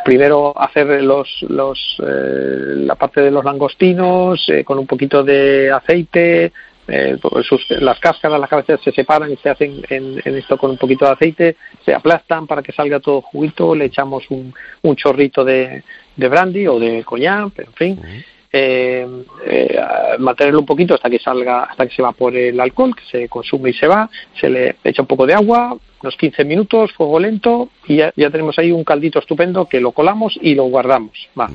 primero 0.04 0.54
hacer 0.60 1.04
los, 1.04 1.28
los 1.50 1.78
eh, 2.00 2.76
la 2.78 2.96
parte 2.96 3.22
de 3.22 3.32
los 3.32 3.44
langostinos 3.44 4.44
eh, 4.48 4.64
con 4.64 4.80
un 4.80 4.88
poquito 4.88 5.24
de 5.24 5.72
aceite, 5.72 6.52
eh, 6.88 7.18
las 7.80 8.00
cáscaras, 8.00 8.40
las 8.40 8.50
cabezas 8.50 8.80
se 8.84 8.92
separan 8.92 9.32
y 9.32 9.38
se 9.38 9.50
hacen 9.50 9.84
en, 9.90 10.22
esto 10.24 10.58
con 10.58 10.72
un 10.72 10.78
poquito 10.78 11.06
de 11.06 11.12
aceite, 11.12 11.56
se 11.84 11.94
aplastan 11.94 12.48
para 12.48 12.62
que 12.62 12.72
salga 12.72 13.00
todo 13.00 13.22
juguito, 13.22 13.74
le 13.74 13.86
echamos 13.86 14.24
un, 14.30 14.54
un 14.84 14.96
chorrito 14.96 15.44
de, 15.44 15.84
de 16.16 16.28
brandy 16.28 16.68
o 16.68 16.80
de 16.80 17.04
coñac, 17.04 17.58
en 17.60 17.74
fin. 17.74 18.00
Eh, 18.58 19.06
eh, 19.46 19.80
mantenerlo 20.20 20.62
un 20.62 20.66
poquito 20.66 20.94
hasta 20.94 21.10
que 21.10 21.20
salga, 21.20 21.64
hasta 21.64 21.86
que 21.86 21.94
se 21.94 22.02
evapore 22.02 22.50
el 22.50 22.60
alcohol, 22.62 22.96
que 22.96 23.04
se 23.12 23.28
consume 23.28 23.72
y 23.72 23.74
se 23.74 23.86
va, 23.86 24.10
se 24.40 24.50
le 24.50 24.78
echa 24.82 25.02
un 25.02 25.10
poco 25.10 25.26
de 25.26 25.34
agua, 25.34 25.76
unos 26.02 26.16
15 26.16 26.46
minutos, 26.46 26.94
fuego 26.94 27.20
lento, 27.20 27.68
y 27.86 27.98
ya, 27.98 28.14
tenemos 28.14 28.58
ahí 28.58 28.72
un 28.72 28.86
caldito 28.86 29.20
estupendo 29.20 29.66
que 29.66 29.82
lo 29.82 29.92
colamos 29.92 30.40
y 30.42 30.56
lo 30.56 30.64
guardamos. 30.66 31.28
Va. 31.38 31.50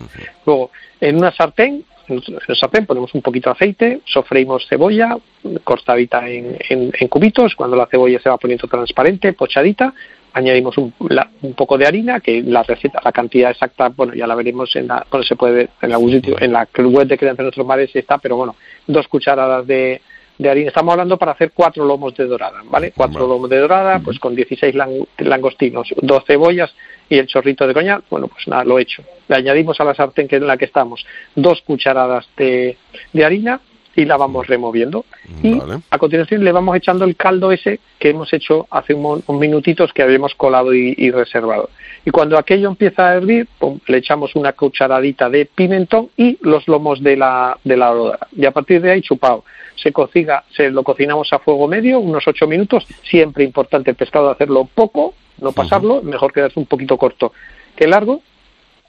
Luego, 0.45 0.73
en 1.01 1.17
una 1.17 1.33
sartén 1.33 1.85
en 2.11 2.23
el 2.49 2.57
sartén 2.57 2.87
ponemos 2.87 3.15
un 3.15 3.23
poquito 3.23 3.51
de 3.51 3.53
aceite, 3.53 4.01
sofreímos 4.05 4.67
cebolla 4.69 5.17
cortadita 5.65 6.29
en, 6.29 6.59
en, 6.69 7.09
cubitos, 7.09 7.55
cuando 7.55 7.77
la 7.77 7.87
cebolla 7.87 8.21
se 8.21 8.29
va 8.29 8.37
poniendo 8.37 8.67
transparente, 8.69 9.33
pochadita, 9.33 9.95
añadimos 10.33 10.77
un, 10.79 10.93
un, 10.99 11.55
poco 11.55 11.79
de 11.79 11.87
harina, 11.87 12.21
que 12.21 12.43
la 12.43 12.63
receta, 12.63 13.01
la 13.05 13.13
cantidad 13.13 13.51
exacta, 13.51 13.89
bueno, 13.89 14.15
ya 14.15 14.27
la 14.27 14.35
veremos 14.35 14.75
en 14.77 14.89
la, 14.89 15.07
se 15.27 15.37
puede 15.37 15.55
ver 15.55 15.71
en 15.81 15.93
algún 15.93 16.11
sitio, 16.11 16.37
en 16.41 16.53
la 16.53 16.69
web 16.77 17.07
de 17.07 17.19
Crianza 17.19 17.43
de 17.43 17.47
Nuestros 17.47 17.67
Mares 17.67 17.91
está, 17.95 18.19
pero 18.19 18.37
bueno, 18.37 18.55
dos 18.87 19.09
cucharadas 19.09 19.67
de, 19.67 20.01
de 20.39 20.51
harina. 20.51 20.69
Estamos 20.69 20.93
hablando 20.93 21.17
para 21.17 21.33
hacer 21.33 21.53
cuatro 21.53 21.85
lomos 21.85 22.15
de 22.17 22.27
dorada, 22.27 22.63
¿vale? 22.65 22.93
Cuatro 22.97 23.27
lomos 23.27 23.49
de 23.51 23.59
dorada, 23.59 24.01
pues 24.01 24.19
con 24.19 24.35
16 24.35 24.75
langostinos, 25.19 25.89
dos 26.01 26.25
cebollas 26.27 26.75
y 27.11 27.19
el 27.19 27.27
chorrito 27.27 27.67
de 27.67 27.75
coñac, 27.75 28.05
bueno, 28.09 28.29
pues 28.29 28.47
nada, 28.47 28.65
lo 28.65 28.79
he 28.79 28.83
hecho. 28.83 29.03
Le 29.29 29.37
añadimos 29.37 29.79
a 29.81 29.85
la 29.85 29.95
sartén 29.95 30.29
en 30.31 30.47
la 30.47 30.57
que 30.57 30.65
estamos 30.65 31.05
dos 31.35 31.61
cucharadas 31.63 32.27
de, 32.37 32.79
de 33.13 33.25
harina 33.25 33.61
y 33.97 34.05
la 34.05 34.17
vamos 34.17 34.47
removiendo. 34.47 35.05
Y 35.43 35.59
a 35.91 35.99
continuación 35.99 36.45
le 36.45 36.53
vamos 36.53 36.77
echando 36.77 37.05
el 37.05 37.17
caldo 37.17 37.53
ese 37.53 37.81
que 37.99 38.11
hemos 38.11 38.33
hecho 38.33 38.67
hace 38.71 38.95
un, 38.95 39.23
minutitos 39.39 39.93
que 39.93 40.03
habíamos 40.03 40.35
colado 40.35 40.73
y, 40.75 41.11
reservado. 41.11 41.71
Y 42.05 42.11
cuando 42.11 42.39
aquello 42.39 42.69
empieza 42.69 43.09
a 43.09 43.15
hervir, 43.17 43.49
le 43.87 43.99
echamos 43.99 44.35
una 44.37 44.53
cucharadita 44.53 45.29
de 45.29 45.47
pimentón 45.47 46.09
y 46.17 46.39
los 46.43 46.67
lomos 46.69 47.03
de 47.03 47.17
la, 47.17 47.59
de 47.65 47.77
la 47.77 47.93
rodada. 47.93 48.29
Y 48.37 48.47
a 48.47 48.53
partir 48.53 48.81
de 48.81 48.93
ahí, 48.93 49.03
chupado. 49.03 49.45
Se 49.77 49.93
cocina, 49.93 50.45
se 50.51 50.71
lo 50.71 50.83
cocinamos 50.83 51.33
a 51.33 51.39
fuego 51.39 51.67
medio, 51.67 52.01
unos 52.01 52.27
ocho 52.27 52.47
minutos. 52.47 52.87
Siempre 53.03 53.45
importante 53.45 53.91
el 53.91 53.97
pescado 53.97 54.31
hacerlo 54.31 54.69
poco, 54.73 55.15
no 55.41 55.53
pasarlo, 55.53 56.03
mejor 56.03 56.33
quedarse 56.33 56.61
un 56.61 56.67
poquito 56.67 56.99
corto 56.99 57.33
que 57.81 57.87
largo 57.87 58.21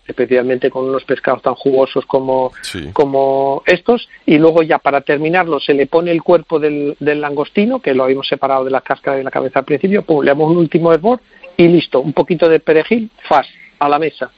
especialmente 0.07 0.69
con 0.69 0.85
unos 0.85 1.03
pescados 1.03 1.41
tan 1.41 1.55
jugosos 1.55 2.05
como, 2.05 2.51
como 2.93 3.63
estos, 3.65 4.07
y 4.25 4.37
luego 4.37 4.63
ya 4.63 4.79
para 4.79 5.01
terminarlo 5.01 5.59
se 5.59 5.73
le 5.73 5.87
pone 5.87 6.11
el 6.11 6.23
cuerpo 6.23 6.59
del, 6.59 6.95
del 6.99 7.21
langostino, 7.21 7.79
que 7.79 7.93
lo 7.93 8.03
habíamos 8.03 8.27
separado 8.27 8.65
de 8.65 8.71
la 8.71 8.81
cáscara 8.81 9.17
de 9.17 9.23
la 9.23 9.31
cabeza 9.31 9.59
al 9.59 9.65
principio, 9.65 10.05
le 10.21 10.31
damos 10.31 10.51
un 10.51 10.57
último 10.57 10.91
hervor 10.91 11.19
y 11.57 11.67
listo, 11.67 11.99
un 11.99 12.13
poquito 12.13 12.49
de 12.49 12.59
perejil, 12.59 13.09
fast, 13.27 13.49
a 13.79 13.89
la 13.89 13.99
mesa. 13.99 14.31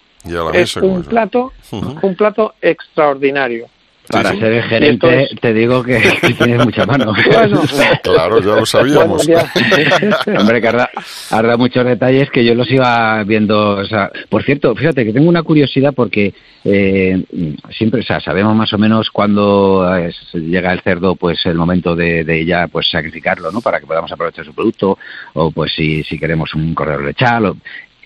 es 0.53 0.75
un 0.77 1.03
plato, 1.03 1.53
un 1.72 2.15
plato 2.15 2.55
extraordinario. 2.62 3.67
Para 4.10 4.31
ser 4.31 4.51
el 4.51 4.63
gerente, 4.63 5.29
te 5.39 5.53
digo 5.53 5.81
que, 5.81 5.98
tienes 6.38 6.65
mucha 6.65 6.86
mano. 6.86 7.13
claro, 8.03 8.39
ya 8.39 8.55
lo 8.55 8.65
sabíamos. 8.65 9.27
Hombre, 10.27 10.62
que 10.62 10.67
hará, 10.67 11.57
muchos 11.57 11.86
detalles 11.86 12.29
que 12.29 12.43
yo 12.43 12.53
los 12.53 12.69
iba 12.69 13.24
viendo. 13.24 13.77
O 13.77 13.86
sea, 13.86 14.12
por 14.29 14.43
cierto, 14.43 14.75
fíjate 14.75 15.05
que 15.05 15.13
tengo 15.13 15.29
una 15.29 15.43
curiosidad 15.43 15.93
porque 15.95 16.33
eh, 16.65 17.24
siempre, 17.72 18.01
o 18.01 18.03
sea, 18.03 18.19
sabemos 18.19 18.53
más 18.55 18.74
o 18.74 18.77
menos 18.77 19.10
cuando 19.10 19.86
llega 20.33 20.74
el 20.74 20.81
cerdo, 20.81 21.15
pues 21.15 21.45
el 21.45 21.55
momento 21.55 21.95
de, 21.95 22.45
ya 22.45 22.67
pues 22.67 22.89
sacrificarlo, 22.89 23.51
¿no? 23.51 23.62
Para 23.62 23.79
que 23.79 23.88
podamos 23.88 24.12
aprovechar 24.12 24.43
su 24.43 24.53
producto, 24.53 24.98
o 25.33 25.51
pues 25.51 25.72
si, 25.74 26.03
si 26.03 26.19
queremos 26.19 26.53
un 26.55 26.75
cordero 26.75 27.03
lechal, 27.03 27.53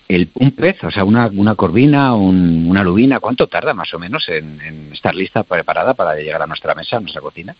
el, 0.08 0.30
un 0.34 0.52
pez, 0.52 0.82
o 0.82 0.90
sea, 0.90 1.04
una, 1.04 1.26
una 1.26 1.54
corvina, 1.54 2.14
una 2.14 2.82
lubina, 2.82 3.20
¿cuánto 3.20 3.46
tarda 3.46 3.74
más 3.74 3.92
o 3.92 3.98
menos 3.98 4.26
en, 4.28 4.90
estar 4.92 5.14
lista, 5.14 5.42
preparada 5.42 5.94
para 5.94 6.14
llegar 6.16 6.42
a 6.42 6.46
nuestra 6.46 6.74
mesa, 6.74 6.96
a 6.96 7.00
nuestra 7.00 7.20
cocina? 7.20 7.54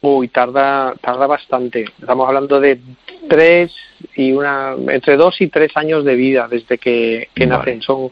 Uy, 0.00 0.28
tarda, 0.28 0.94
tarda 1.00 1.26
bastante. 1.26 1.84
Estamos 2.00 2.26
hablando 2.26 2.58
de 2.58 2.80
tres 3.28 3.72
y 4.16 4.32
una, 4.32 4.74
entre 4.88 5.16
dos 5.16 5.40
y 5.40 5.48
tres 5.48 5.76
años 5.76 6.04
de 6.04 6.16
vida 6.16 6.48
desde 6.48 6.78
que, 6.78 7.28
nacen. 7.46 7.82
Son, 7.82 8.10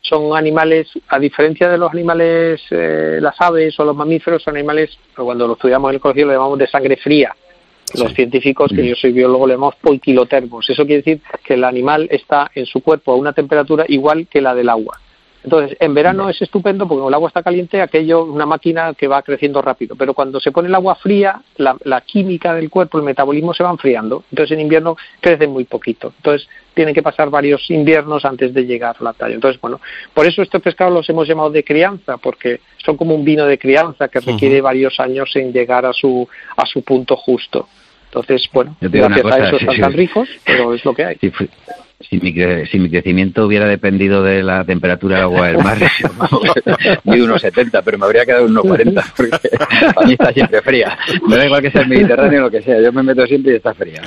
son 0.00 0.36
animales, 0.36 0.88
a 1.08 1.18
diferencia 1.18 1.68
de 1.68 1.78
los 1.78 1.92
animales, 1.92 2.62
eh, 2.70 3.18
las 3.20 3.34
aves 3.40 3.78
o 3.80 3.84
los 3.84 3.96
mamíferos, 3.96 4.42
son 4.42 4.56
animales, 4.56 4.96
cuando 5.14 5.48
lo 5.48 5.54
estudiamos 5.54 5.90
en 5.90 5.96
el 5.96 6.00
colegio 6.00 6.26
lo 6.26 6.32
llamamos 6.32 6.58
de 6.58 6.68
sangre 6.68 6.96
fría 6.96 7.34
los 7.94 8.12
científicos, 8.14 8.72
que 8.74 8.86
yo 8.86 8.94
soy 8.94 9.12
biólogo, 9.12 9.46
le 9.46 9.54
llamamos 9.54 9.76
poiquilotermos. 9.76 10.68
Eso 10.68 10.84
quiere 10.84 11.02
decir 11.02 11.20
que 11.44 11.54
el 11.54 11.64
animal 11.64 12.08
está 12.10 12.50
en 12.54 12.66
su 12.66 12.80
cuerpo 12.80 13.12
a 13.12 13.16
una 13.16 13.32
temperatura 13.32 13.84
igual 13.88 14.26
que 14.28 14.40
la 14.40 14.54
del 14.54 14.68
agua. 14.68 15.00
Entonces, 15.46 15.76
en 15.78 15.94
verano 15.94 16.28
es 16.28 16.42
estupendo 16.42 16.88
porque 16.88 17.06
el 17.06 17.14
agua 17.14 17.28
está 17.28 17.40
caliente, 17.40 17.80
aquello 17.80 18.24
una 18.24 18.46
máquina 18.46 18.94
que 18.94 19.06
va 19.06 19.22
creciendo 19.22 19.62
rápido. 19.62 19.94
Pero 19.94 20.12
cuando 20.12 20.40
se 20.40 20.50
pone 20.50 20.66
el 20.66 20.74
agua 20.74 20.96
fría, 20.96 21.40
la, 21.56 22.00
química 22.00 22.52
del 22.52 22.68
cuerpo, 22.68 22.98
el 22.98 23.04
metabolismo 23.04 23.54
se 23.54 23.62
va 23.62 23.70
enfriando. 23.70 24.24
Entonces, 24.32 24.54
en 24.54 24.60
invierno 24.60 24.96
crece 25.20 25.46
muy 25.46 25.62
poquito. 25.62 26.12
Entonces, 26.16 26.48
tienen 26.74 26.92
que 26.92 27.02
pasar 27.02 27.30
varios 27.30 27.70
inviernos 27.70 28.24
antes 28.24 28.52
de 28.52 28.66
llegar 28.66 28.96
a 28.98 29.04
la 29.04 29.12
talla. 29.12 29.36
Entonces, 29.36 29.60
bueno, 29.60 29.80
por 30.12 30.26
eso 30.26 30.42
estos 30.42 30.60
pescados 30.60 30.92
los 30.92 31.08
hemos 31.08 31.28
llamado 31.28 31.50
de 31.50 31.62
crianza, 31.62 32.16
porque 32.16 32.60
son 32.84 32.96
como 32.96 33.14
un 33.14 33.24
vino 33.24 33.46
de 33.46 33.56
crianza 33.56 34.08
que 34.08 34.18
requiere 34.18 34.60
varios 34.60 34.98
años 34.98 35.30
en 35.36 35.52
llegar 35.52 35.86
a 35.86 35.92
su, 35.92 36.28
a 36.56 36.66
su 36.66 36.82
punto 36.82 37.16
justo. 37.16 37.68
Entonces, 38.16 38.48
bueno, 38.52 38.76
gracias 38.80 39.26
a 39.26 39.48
eso 39.48 39.56
están 39.56 39.80
tan 39.80 39.92
ricos, 39.92 40.28
pero 40.46 40.72
es 40.72 40.84
lo 40.84 40.94
que 40.94 41.04
hay 41.04 41.18
si 42.00 42.18
mi, 42.18 42.32
si 42.66 42.78
mi 42.78 42.90
crecimiento 42.90 43.46
hubiera 43.46 43.66
dependido 43.66 44.22
de 44.22 44.42
la 44.42 44.64
temperatura 44.64 45.16
del 45.16 45.24
agua 45.24 45.46
del 45.46 45.58
mar, 45.58 45.78
de 47.04 47.22
unos 47.22 47.40
70, 47.40 47.82
pero 47.82 47.98
me 47.98 48.04
habría 48.04 48.26
quedado 48.26 48.44
unos 48.44 48.64
40, 48.64 49.04
porque 49.16 49.30
a 49.96 50.04
mí 50.04 50.12
está 50.12 50.32
siempre 50.32 50.60
fría. 50.60 50.98
Me 51.26 51.36
da 51.36 51.46
igual 51.46 51.62
que 51.62 51.70
sea 51.70 51.82
el 51.82 51.88
Mediterráneo 51.88 52.40
o 52.40 52.42
lo 52.44 52.50
que 52.50 52.62
sea, 52.62 52.80
yo 52.80 52.92
me 52.92 53.02
meto 53.02 53.26
siempre 53.26 53.54
y 53.54 53.56
está 53.56 53.72
fría. 53.74 54.02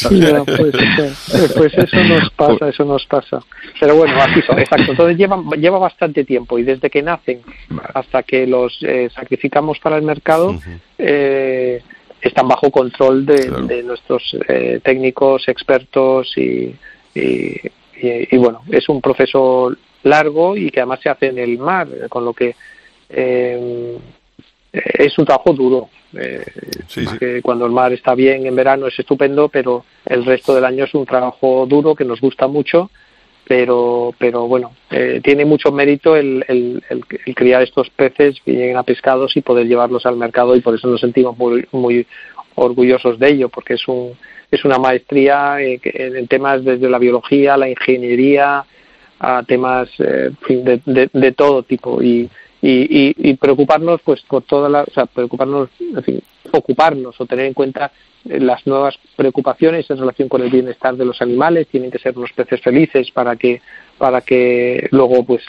pues, 0.00 1.52
pues, 1.54 1.74
eso 1.74 2.04
nos 2.04 2.30
pasa, 2.30 2.68
eso 2.68 2.84
nos 2.84 3.04
pasa. 3.06 3.40
Pero 3.80 3.96
bueno, 3.96 4.14
así 4.20 4.40
son, 4.42 4.58
exacto. 4.60 4.92
Entonces 4.92 5.16
lleva, 5.16 5.42
lleva 5.58 5.78
bastante 5.78 6.24
tiempo 6.24 6.58
y 6.58 6.62
desde 6.62 6.88
que 6.88 7.02
nacen 7.02 7.40
hasta 7.94 8.22
que 8.22 8.46
los 8.46 8.78
eh, 8.82 9.08
sacrificamos 9.12 9.80
para 9.80 9.96
el 9.96 10.02
mercado, 10.02 10.56
eh, 10.98 11.82
están 12.28 12.48
bajo 12.48 12.70
control 12.70 13.26
de, 13.26 13.50
de 13.66 13.82
nuestros 13.82 14.36
eh, 14.48 14.80
técnicos, 14.82 15.48
expertos 15.48 16.36
y 16.36 16.74
y, 17.96 18.36
bueno, 18.36 18.62
es 18.70 18.88
un 18.88 19.00
proceso 19.00 19.74
largo 20.02 20.56
y 20.56 20.70
que 20.70 20.80
además 20.80 21.00
se 21.02 21.08
hace 21.08 21.26
en 21.28 21.38
el 21.38 21.58
mar, 21.58 21.88
con 22.08 22.24
lo 22.24 22.32
que 22.32 22.54
eh, 23.08 23.98
es 24.72 25.18
un 25.18 25.24
trabajo 25.24 25.52
duro. 25.52 25.88
Eh, 26.16 26.44
Que 27.18 27.42
cuando 27.42 27.66
el 27.66 27.72
mar 27.72 27.92
está 27.92 28.14
bien 28.14 28.46
en 28.46 28.54
verano 28.54 28.86
es 28.86 28.98
estupendo, 28.98 29.48
pero 29.48 29.84
el 30.06 30.24
resto 30.24 30.54
del 30.54 30.64
año 30.64 30.84
es 30.84 30.94
un 30.94 31.06
trabajo 31.06 31.66
duro 31.66 31.94
que 31.94 32.04
nos 32.04 32.20
gusta 32.20 32.46
mucho, 32.46 32.90
pero 33.46 34.14
pero 34.18 34.46
bueno, 34.46 34.72
eh, 34.90 35.20
tiene 35.22 35.44
mucho 35.44 35.70
mérito 35.70 36.16
el, 36.16 36.44
el, 36.48 36.82
el, 36.88 37.34
criar 37.34 37.62
estos 37.62 37.90
peces 37.90 38.36
que 38.44 38.52
lleguen 38.52 38.76
a 38.76 38.82
pescados 38.82 39.36
y 39.36 39.42
poder 39.42 39.66
llevarlos 39.66 40.06
al 40.06 40.16
mercado 40.16 40.56
y 40.56 40.60
por 40.60 40.74
eso 40.74 40.88
nos 40.88 41.00
sentimos 41.00 41.36
muy, 41.36 41.66
muy 41.72 42.06
orgullosos 42.54 43.18
de 43.18 43.28
ello, 43.28 43.48
porque 43.48 43.74
es 43.74 43.86
un 43.88 44.12
es 44.50 44.64
una 44.64 44.78
maestría 44.78 45.60
eh, 45.60 45.80
en 45.82 46.28
temas 46.28 46.64
desde 46.64 46.88
la 46.88 46.98
biología, 46.98 47.56
la 47.56 47.68
ingeniería, 47.68 48.64
a 49.18 49.42
temas 49.42 49.88
eh, 49.98 50.30
de, 50.48 51.32
todo 51.32 51.62
tipo. 51.62 52.02
Y, 52.02 52.30
y, 52.66 53.34
preocuparnos 53.34 54.00
pues 54.02 54.22
por 54.22 54.42
toda 54.42 54.68
la, 54.68 54.82
o 54.82 54.90
sea, 54.92 55.06
preocuparnos, 55.06 55.68
en 55.78 56.02
fin, 56.02 56.22
ocuparnos 56.52 57.20
o 57.20 57.26
tener 57.26 57.46
en 57.46 57.54
cuenta 57.54 57.92
eh, 58.28 58.40
las 58.40 58.66
nuevas 58.66 58.96
preocupaciones 59.16 59.90
en 59.90 59.98
relación 59.98 60.28
con 60.28 60.42
el 60.42 60.50
bienestar 60.50 60.96
de 60.96 61.04
los 61.04 61.20
animales, 61.20 61.68
tienen 61.68 61.90
que 61.90 61.98
ser 61.98 62.16
unos 62.16 62.32
peces 62.32 62.60
felices 62.60 63.10
para 63.10 63.36
que 63.36 63.60
para 63.98 64.22
que 64.22 64.88
luego 64.90 65.24
pues 65.24 65.42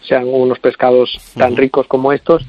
sean 0.00 0.26
unos 0.28 0.58
pescados 0.60 1.18
tan 1.36 1.56
ricos 1.56 1.86
como 1.86 2.12
estos. 2.12 2.42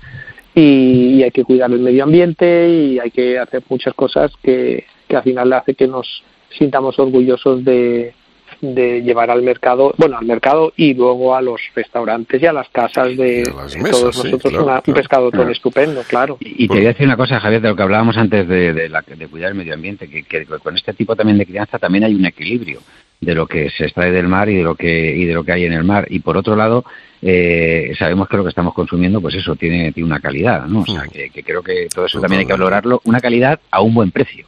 Y, 0.56 1.22
hay 1.22 1.32
que 1.32 1.44
cuidar 1.44 1.72
el 1.72 1.80
medio 1.80 2.04
ambiente 2.04 2.70
y 2.70 3.00
hay 3.00 3.12
que 3.12 3.38
hacer 3.38 3.62
muchas 3.70 3.94
cosas 3.94 4.32
que, 4.42 4.86
que 5.08 5.16
al 5.16 5.24
final 5.24 5.54
hace 5.54 5.75
que 5.75 5.88
nos 5.88 6.24
sintamos 6.58 6.98
orgullosos 6.98 7.63
de, 7.63 8.13
de 8.62 9.02
llevar 9.02 9.30
al 9.32 9.42
mercado, 9.42 9.94
bueno, 9.98 10.18
al 10.18 10.26
mercado 10.26 10.74
y 10.76 10.94
luego 10.94 11.36
a 11.36 11.42
los 11.42 11.62
restaurantes 11.76 12.42
y 12.42 12.46
a 12.46 12.54
las 12.54 12.70
casas 12.70 13.16
de, 13.16 13.44
todos 13.44 13.76
nosotros. 13.78 14.82
un 14.88 14.94
pescado 14.94 15.32
tan 15.32 15.50
estupendo, 15.52 16.02
claro. 16.04 16.38
Y, 16.40 16.68
te 16.68 16.76
voy 16.76 16.86
a 16.86 16.90
decir 16.90 17.06
una 17.06 17.18
cosa, 17.18 17.40
Javier, 17.40 17.62
de 17.62 17.70
lo 17.70 17.76
que 17.76 17.84
hablábamos 17.84 18.18
antes 18.18 18.48
de, 18.48 18.74
de, 18.74 19.28
cuidar 19.30 19.50
el 19.50 19.56
medio 19.56 19.74
ambiente, 19.74 20.10
que, 20.10 20.24
que, 20.24 20.46
con 20.46 20.76
este 20.76 20.94
tipo 20.94 21.16
también 21.16 21.38
de 21.38 21.46
crianza 21.46 21.80
también 21.80 22.04
hay 22.04 22.16
un 22.16 22.26
equilibrio 22.26 22.80
de 23.20 23.34
lo 23.34 23.48
que 23.48 23.70
se 23.72 23.86
extrae 23.86 24.12
del 24.12 24.28
mar 24.28 24.48
y 24.50 24.56
de 24.56 24.64
lo 24.64 24.76
que 24.76 25.16
y 25.16 25.26
de 25.26 25.34
lo 25.34 25.44
que 25.44 25.52
hay 25.52 25.66
en 25.66 25.74
el 25.74 25.84
mar. 25.84 26.06
Y 26.10 26.20
por 26.20 26.38
otro 26.38 26.56
lado 26.56 26.86
eh, 27.22 27.94
sabemos 27.98 28.28
que 28.30 28.38
lo 28.38 28.44
que 28.44 28.50
estamos 28.50 28.74
consumiendo 28.74 29.22
pues 29.22 29.36
eso 29.36 29.56
tiene, 29.56 29.92
tiene 29.92 30.08
una 30.08 30.20
calidad 30.20 30.68
no 30.68 30.82
o 30.82 30.86
sea 30.86 31.04
mm. 31.04 31.32
que, 31.34 31.44
creo 31.44 31.64
que 31.64 31.88
todo 31.94 32.06
eso 32.06 32.22
también 32.22 32.42
hay 32.42 32.46
que 32.46 32.54
valorarlo 32.54 33.02
una 33.06 33.20
calidad 33.20 33.60
a 33.72 33.82
un 33.82 33.96
buen 33.96 34.12
precio 34.12 34.46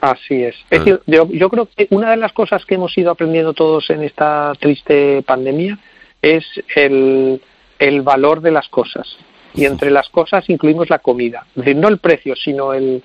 Así 0.00 0.44
es. 0.44 0.54
es 0.70 0.78
decir, 0.78 1.00
yo, 1.06 1.28
yo 1.28 1.48
creo 1.48 1.68
que 1.74 1.88
una 1.90 2.10
de 2.10 2.16
las 2.16 2.32
cosas 2.32 2.64
que 2.64 2.76
hemos 2.76 2.96
ido 2.96 3.10
aprendiendo 3.10 3.52
todos 3.52 3.90
en 3.90 4.02
esta 4.02 4.52
triste 4.60 5.22
pandemia 5.22 5.78
es 6.22 6.44
el, 6.74 7.40
el 7.78 8.02
valor 8.02 8.40
de 8.40 8.50
las 8.50 8.68
cosas. 8.68 9.16
Y 9.54 9.64
entre 9.64 9.90
las 9.90 10.08
cosas 10.08 10.48
incluimos 10.50 10.90
la 10.90 10.98
comida. 10.98 11.46
Es 11.50 11.64
decir, 11.64 11.76
no 11.76 11.88
el 11.88 11.98
precio, 11.98 12.36
sino 12.36 12.74
el, 12.74 13.02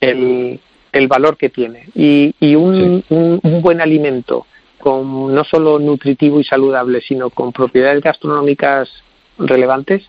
el, 0.00 0.60
el 0.92 1.08
valor 1.08 1.36
que 1.36 1.48
tiene. 1.48 1.88
Y, 1.94 2.34
y 2.38 2.54
un, 2.54 3.02
un, 3.08 3.62
buen 3.62 3.80
alimento, 3.80 4.46
con 4.78 5.34
no 5.34 5.44
solo 5.44 5.78
nutritivo 5.78 6.38
y 6.38 6.44
saludable, 6.44 7.00
sino 7.00 7.30
con 7.30 7.52
propiedades 7.52 8.02
gastronómicas 8.02 8.88
relevantes, 9.38 10.04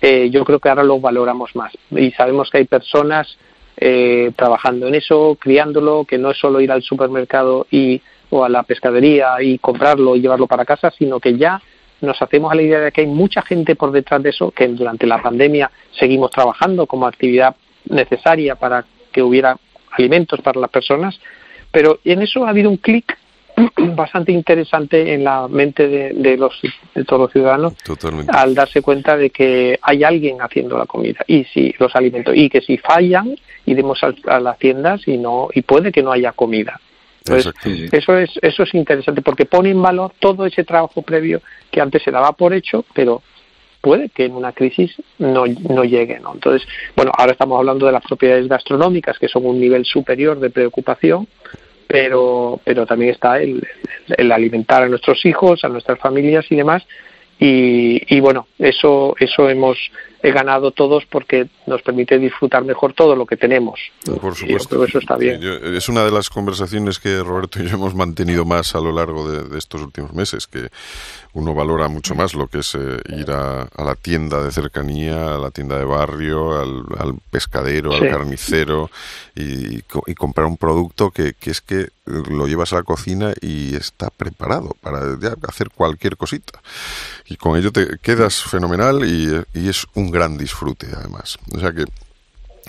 eh, 0.00 0.30
yo 0.30 0.44
creo 0.44 0.60
que 0.60 0.68
ahora 0.68 0.84
lo 0.84 1.00
valoramos 1.00 1.54
más. 1.56 1.72
Y 1.90 2.10
sabemos 2.12 2.50
que 2.50 2.58
hay 2.58 2.64
personas 2.64 3.36
eh, 3.76 4.32
trabajando 4.36 4.88
en 4.88 4.94
eso, 4.94 5.36
criándolo, 5.40 6.04
que 6.04 6.18
no 6.18 6.30
es 6.30 6.38
solo 6.38 6.60
ir 6.60 6.70
al 6.70 6.82
supermercado 6.82 7.66
y, 7.70 8.00
o 8.30 8.44
a 8.44 8.48
la 8.48 8.62
pescadería 8.62 9.42
y 9.42 9.58
comprarlo 9.58 10.16
y 10.16 10.20
llevarlo 10.20 10.46
para 10.46 10.64
casa, 10.64 10.90
sino 10.90 11.20
que 11.20 11.36
ya 11.36 11.60
nos 12.00 12.20
hacemos 12.20 12.52
a 12.52 12.54
la 12.54 12.62
idea 12.62 12.80
de 12.80 12.92
que 12.92 13.00
hay 13.02 13.06
mucha 13.06 13.42
gente 13.42 13.76
por 13.76 13.90
detrás 13.90 14.22
de 14.22 14.30
eso, 14.30 14.50
que 14.50 14.68
durante 14.68 15.06
la 15.06 15.22
pandemia 15.22 15.70
seguimos 15.98 16.30
trabajando 16.30 16.86
como 16.86 17.06
actividad 17.06 17.56
necesaria 17.88 18.54
para 18.56 18.84
que 19.12 19.22
hubiera 19.22 19.56
alimentos 19.90 20.40
para 20.40 20.60
las 20.60 20.70
personas, 20.70 21.18
pero 21.70 21.98
en 22.04 22.22
eso 22.22 22.46
ha 22.46 22.50
habido 22.50 22.70
un 22.70 22.76
clic 22.76 23.16
bastante 23.94 24.32
interesante 24.32 25.14
en 25.14 25.24
la 25.24 25.48
mente 25.48 25.88
de, 25.88 26.36
los 26.36 26.60
de 26.94 27.04
todos 27.04 27.22
los 27.22 27.32
ciudadanos 27.32 27.74
al 28.28 28.54
darse 28.54 28.82
cuenta 28.82 29.16
de 29.16 29.30
que 29.30 29.78
hay 29.80 30.04
alguien 30.04 30.40
haciendo 30.40 30.76
la 30.76 30.86
comida 30.86 31.20
y 31.26 31.44
si 31.44 31.74
los 31.78 31.94
alimentos 31.94 32.34
y 32.36 32.48
que 32.48 32.60
si 32.60 32.78
fallan 32.78 33.36
iremos 33.66 34.00
a, 34.02 34.40
las 34.40 34.58
tiendas 34.58 35.06
y 35.06 35.18
no 35.18 35.48
y 35.52 35.62
puede 35.62 35.92
que 35.92 36.02
no 36.02 36.12
haya 36.12 36.32
comida. 36.32 36.80
Eso 37.26 38.18
es 38.18 38.30
eso 38.42 38.62
es 38.64 38.74
interesante 38.74 39.22
porque 39.22 39.46
pone 39.46 39.70
en 39.70 39.80
valor 39.80 40.12
todo 40.18 40.44
ese 40.44 40.64
trabajo 40.64 41.02
previo 41.02 41.40
que 41.70 41.80
antes 41.80 42.02
se 42.02 42.10
daba 42.10 42.32
por 42.32 42.52
hecho 42.52 42.84
pero 42.92 43.22
puede 43.80 44.10
que 44.10 44.26
en 44.26 44.32
una 44.32 44.52
crisis 44.52 44.94
no, 45.18 45.44
no 45.46 45.84
llegue 45.84 46.18
¿no? 46.20 46.34
entonces 46.34 46.66
bueno 46.94 47.12
ahora 47.16 47.32
estamos 47.32 47.58
hablando 47.58 47.86
de 47.86 47.92
las 47.92 48.04
propiedades 48.04 48.46
gastronómicas 48.46 49.18
que 49.18 49.28
son 49.28 49.46
un 49.46 49.58
nivel 49.58 49.86
superior 49.86 50.38
de 50.38 50.50
preocupación 50.50 51.26
pero, 51.86 52.60
pero 52.64 52.86
también 52.86 53.12
está 53.12 53.40
el, 53.40 53.66
el, 54.16 54.32
alimentar 54.32 54.82
a 54.82 54.88
nuestros 54.88 55.24
hijos, 55.24 55.64
a 55.64 55.68
nuestras 55.68 55.98
familias 55.98 56.46
y 56.50 56.56
demás. 56.56 56.86
Y, 57.38 58.02
y 58.14 58.20
bueno, 58.20 58.46
eso, 58.58 59.14
eso 59.18 59.48
hemos 59.50 59.78
ganado 60.32 60.70
todos 60.70 61.04
porque 61.06 61.48
nos 61.66 61.82
permite 61.82 62.18
disfrutar 62.18 62.64
mejor 62.64 62.92
todo 62.92 63.14
lo 63.16 63.26
que 63.26 63.36
tenemos. 63.36 63.80
Por 64.20 64.34
supuesto. 64.34 64.84
eso 64.84 64.98
está 64.98 65.16
bien. 65.16 65.40
es 65.42 65.88
una 65.88 66.04
de 66.04 66.10
las 66.10 66.30
conversaciones 66.30 66.98
que 66.98 67.22
Roberto 67.22 67.62
y 67.62 67.68
yo 67.68 67.74
hemos 67.74 67.94
mantenido 67.94 68.44
más 68.44 68.74
a 68.74 68.80
lo 68.80 68.92
largo 68.92 69.30
de, 69.30 69.58
estos 69.58 69.82
últimos 69.82 70.12
meses, 70.12 70.46
que 70.46 70.68
uno 71.32 71.54
valora 71.54 71.88
mucho 71.88 72.14
más 72.14 72.34
lo 72.34 72.46
que 72.48 72.58
es 72.58 72.74
eh, 72.74 73.00
ir 73.08 73.30
a, 73.30 73.68
la 73.76 73.94
tienda 73.94 74.42
de 74.42 74.52
cercanía, 74.52 75.34
a 75.34 75.38
la 75.38 75.50
tienda 75.50 75.78
de 75.78 75.84
barrio, 75.84 76.58
al, 76.58 77.14
pescadero, 77.30 77.92
al 77.92 78.08
carnicero 78.08 78.90
y, 79.34 79.82
comprar 80.14 80.46
un 80.46 80.56
producto 80.56 81.10
que, 81.10 81.34
que, 81.34 81.50
es 81.50 81.60
que 81.60 81.88
lo 82.06 82.46
llevas 82.46 82.72
a 82.72 82.76
la 82.76 82.82
cocina 82.82 83.32
y 83.40 83.74
está 83.74 84.10
preparado 84.10 84.76
para 84.80 85.00
hacer 85.48 85.70
cualquier 85.70 86.16
cosita. 86.16 86.60
Y 87.26 87.36
con 87.36 87.56
ello 87.58 87.72
te 87.72 87.98
quedas 87.98 88.42
fenomenal 88.42 89.04
y, 89.04 89.42
y 89.58 89.68
es 89.68 89.86
un 89.94 90.10
gran 90.14 90.38
disfrute 90.38 90.86
además. 90.96 91.38
O 91.52 91.58
sea 91.60 91.72
que 91.72 91.84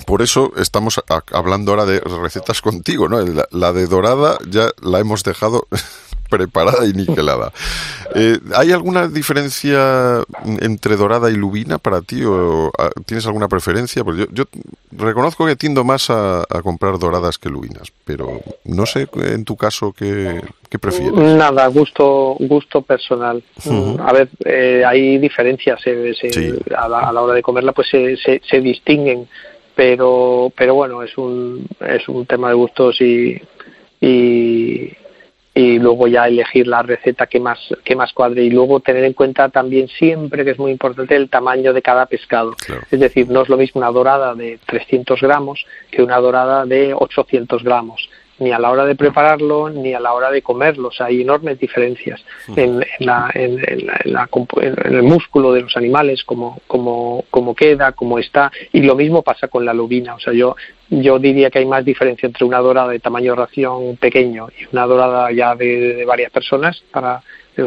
por 0.05 0.21
eso 0.21 0.51
estamos 0.58 1.01
hablando 1.31 1.71
ahora 1.71 1.86
de 1.86 2.01
recetas 2.01 2.62
contigo, 2.62 3.08
¿no? 3.08 3.21
La, 3.51 3.71
de 3.71 3.88
dorada 3.88 4.38
ya 4.49 4.71
la 4.81 4.99
hemos 4.99 5.23
dejado 5.23 5.67
preparada 6.38 6.86
y 6.86 6.93
niquelada. 6.93 7.52
Eh, 8.17 8.39
¿Hay 8.56 8.71
alguna 8.71 9.10
diferencia 9.10 10.24
entre 10.62 10.95
dorada 10.95 11.30
y 11.32 11.36
lubina 11.36 11.80
para 11.80 12.02
ti 12.02 12.24
o 12.24 12.71
ah, 12.78 12.89
tienes 13.06 13.26
alguna 13.26 13.50
preferencia? 13.50 14.06
Pues 14.06 14.28
yo, 14.32 14.45
reconozco 14.91 15.45
que 15.45 15.58
tiendo 15.58 15.84
más 15.84 16.10
a, 16.10 16.45
comprar 16.63 16.98
doradas 16.98 17.38
que 17.38 17.50
lubinas, 17.50 17.91
pero 18.06 18.39
no 18.63 18.86
sé 18.86 19.10
en 19.15 19.43
tu 19.43 19.58
caso 19.58 19.91
qué, 19.91 20.39
prefieres. 20.80 21.13
Nada, 21.13 21.67
gusto 21.67 22.38
gusto 22.39 22.84
personal. 22.84 23.43
A 24.00 24.13
ver, 24.13 24.30
eh, 24.45 24.84
hay 24.88 25.17
diferencias 25.17 25.82
a, 26.78 26.88
la, 26.88 27.21
hora 27.21 27.34
de 27.34 27.41
comerla, 27.41 27.74
pues 27.74 27.89
se, 27.89 28.15
se 28.17 28.62
distinguen 28.62 29.28
pero 29.76 30.54
pero 30.56 30.74
bueno 30.74 31.04
es 31.04 31.17
un 31.17 31.67
es 31.82 32.08
un 32.08 32.26
tema 32.26 32.48
de 32.48 32.54
gustos 32.54 33.02
y 33.02 33.41
y, 34.02 34.91
y 35.58 35.80
luego 35.80 36.08
ya 36.08 36.28
elegir 36.28 36.68
la 36.68 36.84
receta 36.84 37.28
que 37.28 37.39
más 37.39 37.58
que 37.86 37.96
más 37.96 38.12
cuadre. 38.12 38.44
Y 38.44 38.50
luego 38.50 38.82
tener 38.82 39.06
en 39.06 39.13
cuenta 39.13 39.48
también 39.48 39.88
siempre 39.88 40.44
que 40.44 40.52
es 40.52 40.60
muy 40.60 40.72
importante 40.72 41.15
el 41.15 41.30
tamaño 41.30 41.72
de 41.72 41.82
cada 41.82 42.06
pescado. 42.06 42.56
Es 42.91 43.00
decir 43.00 43.30
no 43.30 43.41
es 43.41 43.50
lo 43.50 43.56
mismo 43.56 43.80
una 43.80 43.89
dorada 43.89 44.36
de 44.36 44.60
300 44.65 45.22
gramos 45.22 45.65
que 45.89 46.04
una 46.04 46.18
dorada 46.18 46.65
de 46.65 46.94
800 46.94 47.63
gramos 47.63 48.10
ni 48.39 48.52
a 48.52 48.60
la 48.60 48.69
hora 48.69 48.86
de 48.86 48.95
prepararlo 48.95 49.69
ni 49.69 49.93
a 49.93 50.00
la 50.00 50.13
hora 50.13 50.32
de 50.32 50.41
comerlo. 50.41 50.89
O 50.89 50.91
sea, 50.91 51.08
hay 51.08 51.21
enormes 51.21 51.60
diferencias 51.60 52.24
en, 52.56 52.80
la, 53.00 53.32
en, 53.34 53.86
la, 53.86 54.30
en, 54.62 54.95
el 54.95 55.04
músculo 55.04 55.54
de 55.54 55.62
los 55.62 55.78
animales, 55.78 56.24
como, 56.24 56.60
como, 56.67 57.24
como 57.30 57.56
queda, 57.56 57.93
cómo 57.93 58.19
está, 58.19 58.52
y 58.71 58.82
lo 58.82 58.95
mismo 58.95 59.21
pasa 59.21 59.48
con 59.48 59.65
la 59.65 59.74
lubina. 59.74 60.15
O 60.15 60.19
sea, 60.19 60.34
yo, 60.34 60.56
yo 60.89 61.19
diría 61.19 61.50
que 61.50 61.60
hay 61.60 61.65
más 61.65 61.86
diferencia 61.86 62.28
entre 62.28 62.45
una 62.45 62.60
dorada 62.60 62.89
de 62.89 63.00
tamaño 63.00 63.36
ración 63.36 63.98
pequeño 63.98 64.48
y 64.60 64.65
una 64.71 64.86
dorada 64.86 65.32
ya 65.32 65.56
de, 65.56 66.04
varias 66.06 66.32
personas 66.32 66.84
para 66.91 67.21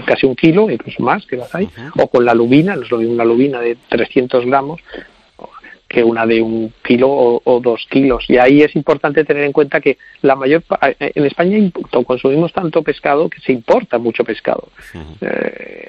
casi 0.07 0.27
un 0.27 0.37
kilo, 0.37 0.71
incluso 0.71 1.03
más 1.03 1.25
que 1.27 1.37
las 1.37 1.55
hay, 1.55 1.69
o 1.99 2.09
con 2.09 2.25
la 2.25 2.35
lubina, 2.35 2.77
no 2.77 2.83
es 2.83 2.91
lo 2.91 2.99
mismo 2.99 3.15
una 3.15 3.25
lubina 3.25 3.61
de 3.61 3.77
300 3.89 4.45
gramos, 4.45 4.81
que 5.89 6.05
una 6.05 6.27
de 6.27 6.43
un 6.43 6.73
kilo 6.85 7.09
o, 7.11 7.61
dos 7.61 7.87
kilos. 7.91 8.27
Y 8.29 8.37
ahí 8.37 8.61
es 8.61 8.77
importante 8.77 9.25
tener 9.25 9.45
en 9.45 9.53
cuenta 9.53 9.81
que 9.81 9.97
la 10.21 10.37
mayor 10.37 10.63
en 11.01 11.25
España 11.25 11.59
consumimos 12.07 12.53
tanto 12.53 12.83
pescado 12.83 13.31
que 13.31 13.41
se 13.41 13.53
importa 13.53 13.99
mucho 13.99 14.23
pescado. 14.23 14.69
Eh, 15.23 15.89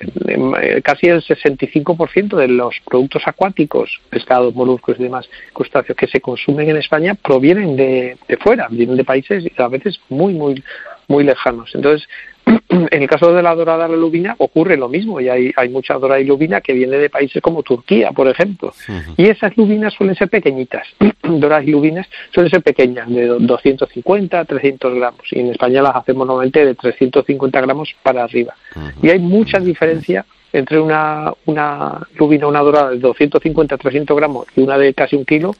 eh, 0.61 0.81
casi 0.81 1.07
el 1.07 1.21
65% 1.21 2.37
de 2.37 2.47
los 2.47 2.75
productos 2.85 3.23
acuáticos, 3.25 3.99
pescados, 4.09 4.55
moluscos 4.55 4.97
y 4.99 5.03
demás 5.03 5.29
crustáceos 5.51 5.97
que 5.97 6.07
se 6.07 6.21
consumen 6.21 6.69
en 6.69 6.77
España 6.77 7.15
provienen 7.15 7.75
de, 7.75 8.17
de 8.25 8.37
fuera, 8.37 8.67
vienen 8.69 8.95
de 8.95 9.03
países 9.03 9.43
a 9.57 9.67
veces 9.67 9.99
muy, 10.07 10.33
muy, 10.33 10.63
muy 11.09 11.25
lejanos. 11.25 11.69
Entonces, 11.75 12.07
en 12.69 13.01
el 13.01 13.09
caso 13.09 13.33
de 13.33 13.43
la 13.43 13.53
dorada 13.53 13.87
lubina 13.89 14.35
ocurre 14.37 14.77
lo 14.77 14.87
mismo 14.87 15.19
y 15.19 15.27
hay, 15.27 15.51
hay 15.57 15.69
mucha 15.69 15.95
dorada 15.95 16.21
y 16.21 16.25
lubina 16.25 16.61
que 16.61 16.73
viene 16.73 16.97
de 16.97 17.09
países 17.09 17.41
como 17.41 17.63
Turquía, 17.63 18.11
por 18.11 18.27
ejemplo. 18.27 18.73
Y 19.17 19.27
esas 19.27 19.57
lubinas 19.57 19.93
suelen 19.93 20.15
ser 20.15 20.29
pequeñitas. 20.29 20.87
doradas 21.23 21.67
y 21.67 21.71
lubinas 21.71 22.07
suelen 22.33 22.49
ser 22.49 22.61
pequeñas, 22.61 23.09
de 23.09 23.27
250 23.27 24.39
a 24.39 24.45
300 24.45 24.95
gramos. 24.95 25.21
Y 25.31 25.39
en 25.39 25.47
España 25.47 25.81
las 25.81 25.95
hacemos 25.95 26.25
normalmente 26.25 26.65
de 26.65 26.75
350 26.75 27.61
gramos 27.61 27.93
para 28.01 28.23
arriba. 28.23 28.55
Y 29.01 29.09
hay 29.09 29.19
mucha 29.19 29.59
diferencia 29.59 30.25
entre 30.53 30.79
una, 30.79 31.31
una 31.45 32.07
lubina, 32.15 32.47
una 32.47 32.61
dorada 32.61 32.91
de 32.91 32.99
250 32.99 33.75
a 33.75 33.77
300 33.77 34.17
gramos 34.17 34.47
y 34.55 34.61
una 34.61 34.77
de 34.77 34.93
casi 34.93 35.15
un 35.15 35.25
kilo 35.25 35.55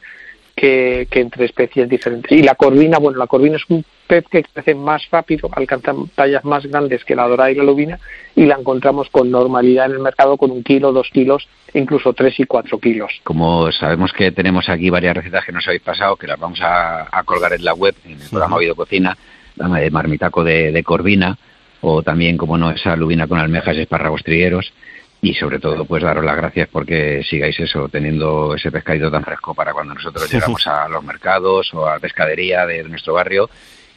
que, 0.60 1.08
entre 1.12 1.46
especies 1.46 1.88
diferentes. 1.88 2.30
Y 2.30 2.42
la 2.42 2.54
corvina, 2.54 2.98
bueno, 2.98 3.16
la 3.18 3.26
corvina 3.26 3.56
es 3.56 3.64
un 3.70 3.82
pez 4.06 4.26
que 4.30 4.42
crece 4.42 4.74
más 4.74 5.02
rápido, 5.10 5.48
alcanza 5.52 5.94
tallas 6.14 6.44
más 6.44 6.66
grandes 6.66 7.02
que 7.02 7.14
la 7.14 7.26
dorada 7.26 7.50
y 7.50 7.54
la 7.54 7.64
lubina, 7.64 7.98
y 8.36 8.44
la 8.44 8.56
encontramos 8.56 9.08
con 9.08 9.30
normalidad 9.30 9.86
en 9.86 9.92
el 9.92 9.98
mercado 10.00 10.36
con 10.36 10.50
un 10.50 10.62
kilo, 10.62 10.92
dos 10.92 11.08
kilos, 11.10 11.48
incluso 11.72 12.12
tres 12.12 12.38
y 12.40 12.44
cuatro 12.44 12.78
kilos. 12.78 13.10
Como 13.24 13.72
sabemos 13.72 14.12
que 14.12 14.32
tenemos 14.32 14.68
aquí 14.68 14.90
varias 14.90 15.16
recetas 15.16 15.46
que 15.46 15.52
nos 15.52 15.66
habéis 15.66 15.82
pasado, 15.82 16.16
que 16.16 16.26
las 16.26 16.38
vamos 16.38 16.60
a, 16.62 17.08
colgar 17.24 17.54
en 17.54 17.64
la 17.64 17.72
web, 17.72 17.94
en 18.04 18.20
el 18.20 18.28
programa 18.28 18.56
Oído 18.56 18.74
Cocina, 18.74 19.16
la 19.56 19.68
de 19.68 19.90
marmitaco 19.90 20.44
de, 20.44 20.72
de 20.72 20.84
corvina, 20.84 21.38
o 21.80 22.02
también, 22.02 22.36
como 22.36 22.58
no, 22.58 22.70
esa 22.70 22.94
lubina 22.96 23.26
con 23.26 23.38
almejas 23.38 23.76
y 23.76 23.80
espárragos 23.80 24.22
trigueros, 24.22 24.74
y 25.22 25.34
sobre 25.34 25.58
todo 25.58 25.84
pues 25.84 26.02
daros 26.02 26.24
las 26.24 26.36
gracias 26.36 26.68
porque 26.68 27.22
sigáis 27.28 27.58
eso, 27.60 27.88
teniendo 27.88 28.54
ese 28.54 28.70
pescadito 28.70 29.10
tan 29.10 29.24
fresco 29.24 29.54
para 29.54 29.72
cuando 29.72 29.94
nosotros 29.94 30.28
llegamos 30.32 30.66
a 30.66 30.88
los 30.88 31.04
mercados 31.04 31.72
o 31.74 31.86
a 31.86 31.94
la 31.94 31.98
pescadería 31.98 32.66
de 32.66 32.84
nuestro 32.84 33.14
barrio 33.14 33.50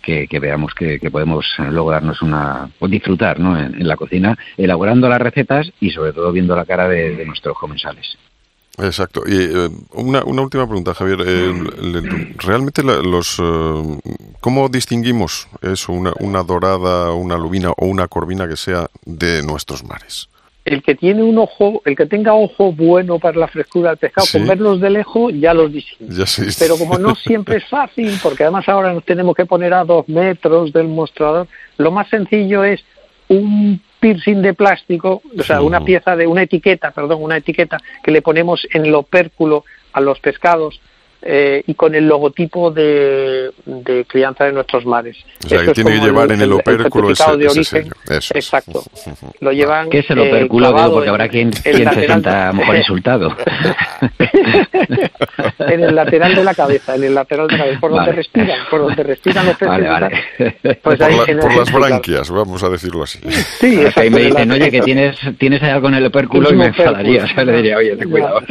que, 0.04 0.40
veamos 0.40 0.74
que, 0.74 1.00
podemos 1.10 1.46
luego 1.58 1.92
darnos 1.92 2.22
una, 2.22 2.70
o 2.80 2.88
disfrutar 2.88 3.40
¿no? 3.40 3.58
en, 3.58 3.88
la 3.88 3.96
cocina, 3.96 4.38
elaborando 4.58 5.08
las 5.08 5.22
recetas 5.22 5.72
y 5.80 5.92
sobre 5.92 6.12
todo 6.12 6.32
viendo 6.32 6.56
la 6.56 6.66
cara 6.66 6.90
de, 6.90 7.26
nuestros 7.26 7.58
comensales. 7.58 8.18
Exacto. 8.80 9.24
Y 9.26 9.38
eh, 9.38 9.70
una, 9.92 10.24
una, 10.26 10.42
última 10.42 10.66
pregunta, 10.66 10.94
Javier. 10.94 11.20
Eh, 11.26 12.34
¿Realmente 12.38 12.84
los 12.84 13.40
eh, 13.40 14.00
cómo 14.42 14.68
distinguimos 14.68 15.48
eso, 15.62 15.94
una, 15.94 16.12
una 16.20 16.44
dorada, 16.44 17.14
una 17.14 17.38
lubina 17.38 17.70
o 17.70 17.86
una 17.86 18.08
corvina 18.08 18.48
que 18.48 18.58
sea 18.58 18.88
de 19.06 19.42
nuestros 19.44 19.84
mares? 19.84 20.28
El 20.66 20.82
que 20.82 20.96
tiene 20.96 21.24
un 21.24 21.38
ojo, 21.38 21.82
el 21.86 21.96
que 21.96 22.06
tenga 22.06 22.34
ojo 22.34 22.72
bueno 22.72 23.20
para 23.20 23.38
la 23.38 23.48
frescura 23.48 23.90
del 23.90 23.98
pescado, 23.98 24.28
con 24.32 24.48
verlos 24.48 24.80
de 24.80 24.90
lejos 24.90 25.34
ya 25.36 25.54
los 25.54 25.72
distingue. 25.72 26.24
Pero 26.58 26.78
como 26.78 26.98
no 26.98 27.16
siempre 27.16 27.58
es 27.58 27.66
fácil, 27.66 28.18
porque 28.24 28.44
además 28.44 28.68
ahora 28.70 28.94
nos 28.94 29.04
tenemos 29.04 29.36
que 29.36 29.46
poner 29.46 29.74
a 29.74 29.84
dos 29.84 30.08
metros 30.08 30.72
del 30.72 30.88
mostrador, 30.88 31.48
lo 31.78 31.92
más 31.92 32.08
sencillo 32.10 32.64
es 32.64 32.84
un 33.28 33.82
piercing 34.00 34.42
de 34.42 34.54
plástico, 34.54 35.22
o 35.38 35.44
sea, 35.44 35.62
una 35.62 35.84
pieza 35.84 36.16
de 36.16 36.28
una 36.28 36.44
etiqueta, 36.44 36.92
perdón, 36.92 37.24
una 37.24 37.38
etiqueta 37.38 37.78
que 38.04 38.12
le 38.12 38.22
ponemos 38.22 38.66
en 38.72 38.86
el 38.86 38.96
opérculo 38.96 39.66
a 39.92 40.02
los 40.02 40.20
pescados 40.20 40.80
eh, 41.26 41.64
y 41.66 41.74
con 41.74 41.96
el 41.96 42.06
logotipo 42.06 42.70
de, 42.70 43.52
crianza 44.08 44.44
de 44.46 44.52
nuestros 44.52 44.86
mares. 44.86 45.18
O 45.46 45.48
sea, 45.48 45.64
que 45.64 45.72
tiene 45.72 45.92
que 45.92 46.06
llevar 46.06 46.32
en 46.32 46.42
el 46.42 46.52
opérculo 46.52 47.12
ese, 47.12 47.38
de 47.38 47.48
origen. 47.48 47.90
Exacto. 48.10 48.84
Lo 49.40 49.52
llevan. 49.52 49.90
¿Qué 49.90 50.00
es 50.00 50.10
el 50.10 50.20
opérculo? 50.20 50.74
porque 50.92 51.10
habrá 51.10 51.30
quien, 51.30 51.52
quien 51.52 51.94
se 51.94 52.06
sienta 52.06 52.52
mejor 52.54 52.76
insultado. 52.76 53.36
en 55.60 55.84
el 55.84 55.96
lateral 55.96 56.36
de 56.36 56.44
la 56.44 56.54
cabeza, 56.54 56.96
en 56.96 57.04
el 57.06 57.16
lateral 57.16 57.48
de 57.48 57.54
la 57.54 57.64
cabeza, 57.64 57.80
por 57.80 57.92
donde 57.92 58.12
respiran, 58.12 58.60
por 58.70 58.82
donde 58.82 59.04
respiran 59.04 59.46
los 59.46 59.58
peces. 59.58 59.90
Vale, 59.90 60.26
Pues 60.82 61.00
por, 61.00 61.40
por 61.40 61.56
las 61.56 61.72
branquias, 61.72 62.30
vamos 62.30 62.64
a 62.64 62.70
decirlo 62.70 63.04
así. 63.04 63.20
Sí, 63.60 63.80
ahí 63.96 64.10
me 64.10 64.22
dicen, 64.24 64.52
oye, 64.52 64.70
que 64.70 64.82
tienes, 64.82 65.18
tienes 65.38 65.64
algo 65.64 65.88
en 65.88 65.96
el 65.96 66.06
opérculo 66.08 66.52
y 66.52 66.56
me 66.56 66.66
enfadaría. 66.66 67.24
O 67.24 67.28
sea, 67.28 67.46
le 67.46 67.58
diría, 67.58 67.78
oye, 67.78 67.96
ten 67.96 68.10
cuidado. 68.10 68.42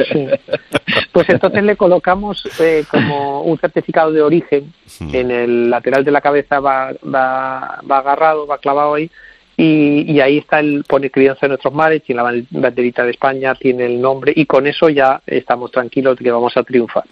Pues 1.11 1.29
entonces 1.29 1.63
le 1.63 1.75
colocamos 1.75 2.43
como 2.89 3.41
un 3.41 3.57
certificado 3.57 4.11
de 4.11 4.21
origen 4.21 4.73
en 5.11 5.31
el 5.31 5.69
lateral 5.69 6.03
de 6.03 6.11
la 6.11 6.21
cabeza 6.21 6.59
va, 6.59 6.91
va, 7.03 7.81
va 7.89 7.97
agarrado, 7.97 8.47
va 8.47 8.57
clavado 8.57 8.95
ahí 8.95 9.09
y, 9.55 10.11
y, 10.11 10.19
ahí 10.19 10.39
está 10.39 10.59
el 10.59 10.83
pone 10.83 11.11
crianza 11.11 11.41
de 11.43 11.49
nuestros 11.49 11.73
mares, 11.73 12.01
tiene 12.03 12.23
la 12.23 12.43
banderita 12.49 13.03
de 13.03 13.11
España, 13.11 13.53
tiene 13.53 13.85
el 13.85 14.01
nombre 14.01 14.33
y 14.35 14.47
con 14.47 14.65
eso 14.65 14.89
ya 14.89 15.21
estamos 15.27 15.71
tranquilos 15.71 16.17
de 16.17 16.23
que 16.23 16.31
vamos 16.31 16.57
a 16.57 16.63
triunfar. 16.63 17.03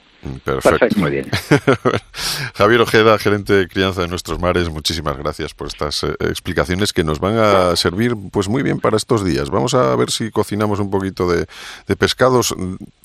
Perfecto. 0.43 0.99
Muy 0.99 1.11
bien. 1.11 1.29
Javier 2.53 2.81
Ojeda, 2.81 3.17
gerente 3.17 3.53
de 3.53 3.67
crianza 3.67 4.01
de 4.01 4.07
nuestros 4.07 4.39
mares, 4.39 4.69
muchísimas 4.69 5.17
gracias 5.17 5.53
por 5.53 5.67
estas 5.67 6.03
eh, 6.03 6.13
explicaciones 6.21 6.93
que 6.93 7.03
nos 7.03 7.19
van 7.19 7.37
a 7.37 7.75
servir 7.75 8.15
pues 8.31 8.47
muy 8.47 8.61
bien 8.61 8.79
para 8.79 8.97
estos 8.97 9.25
días. 9.25 9.49
Vamos 9.49 9.73
a 9.73 9.95
ver 9.95 10.11
si 10.11 10.29
cocinamos 10.29 10.79
un 10.79 10.91
poquito 10.91 11.27
de, 11.31 11.47
pescados 11.95 12.55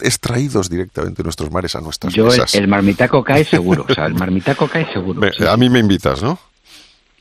extraídos 0.01 0.69
directamente 0.69 1.23
de 1.23 1.25
nuestros 1.25 1.51
mares 1.51 1.75
a 1.75 1.81
nuestras 1.81 2.13
Yo 2.13 2.27
mesas. 2.27 2.55
El, 2.55 2.69
marmitaco 2.69 3.25
cae 3.25 3.45
seguro, 3.45 3.87
o 3.89 3.95
sea, 3.95 4.07
el 4.07 4.15
marmitaco 4.15 4.69
cae 4.69 4.91
seguro. 4.93 5.21
a 5.49 5.57
mí 5.57 5.71
me 5.71 5.79
invitas, 5.79 6.23
¿no? 6.23 6.39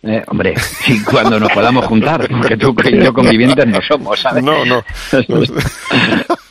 Eh, 0.03 0.23
hombre, 0.27 0.53
y 0.85 1.01
cuando 1.01 1.39
nos 1.39 1.51
podamos 1.51 1.85
juntar, 1.85 2.27
porque 2.29 2.57
tú 2.57 2.75
y 2.83 3.03
yo 3.03 3.11
convivientes 3.11 3.65
no 3.65 3.81
somos, 3.81 4.19
¿sabes? 4.19 4.43
No, 4.43 4.63
no. 4.63 4.83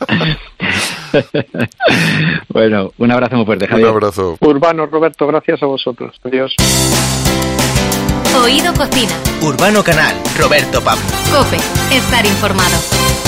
bueno, 2.48 2.92
un 2.98 3.10
abrazo 3.10 3.36
muy 3.36 3.46
fuerte, 3.46 3.66
Javier. 3.66 3.88
Un 3.88 3.94
abrazo. 3.94 4.36
Urbano, 4.40 4.86
Roberto, 4.86 5.26
gracias 5.26 5.62
a 5.62 5.66
vosotros. 5.66 6.20
Adiós. 6.24 6.54
Oído 8.42 8.72
Cocina. 8.74 9.12
Urbano 9.42 9.82
Canal, 9.82 10.14
Roberto 10.38 10.82
Pablo. 10.82 11.04
Cope, 11.30 11.56
estar 11.94 12.26
informado. 12.26 13.23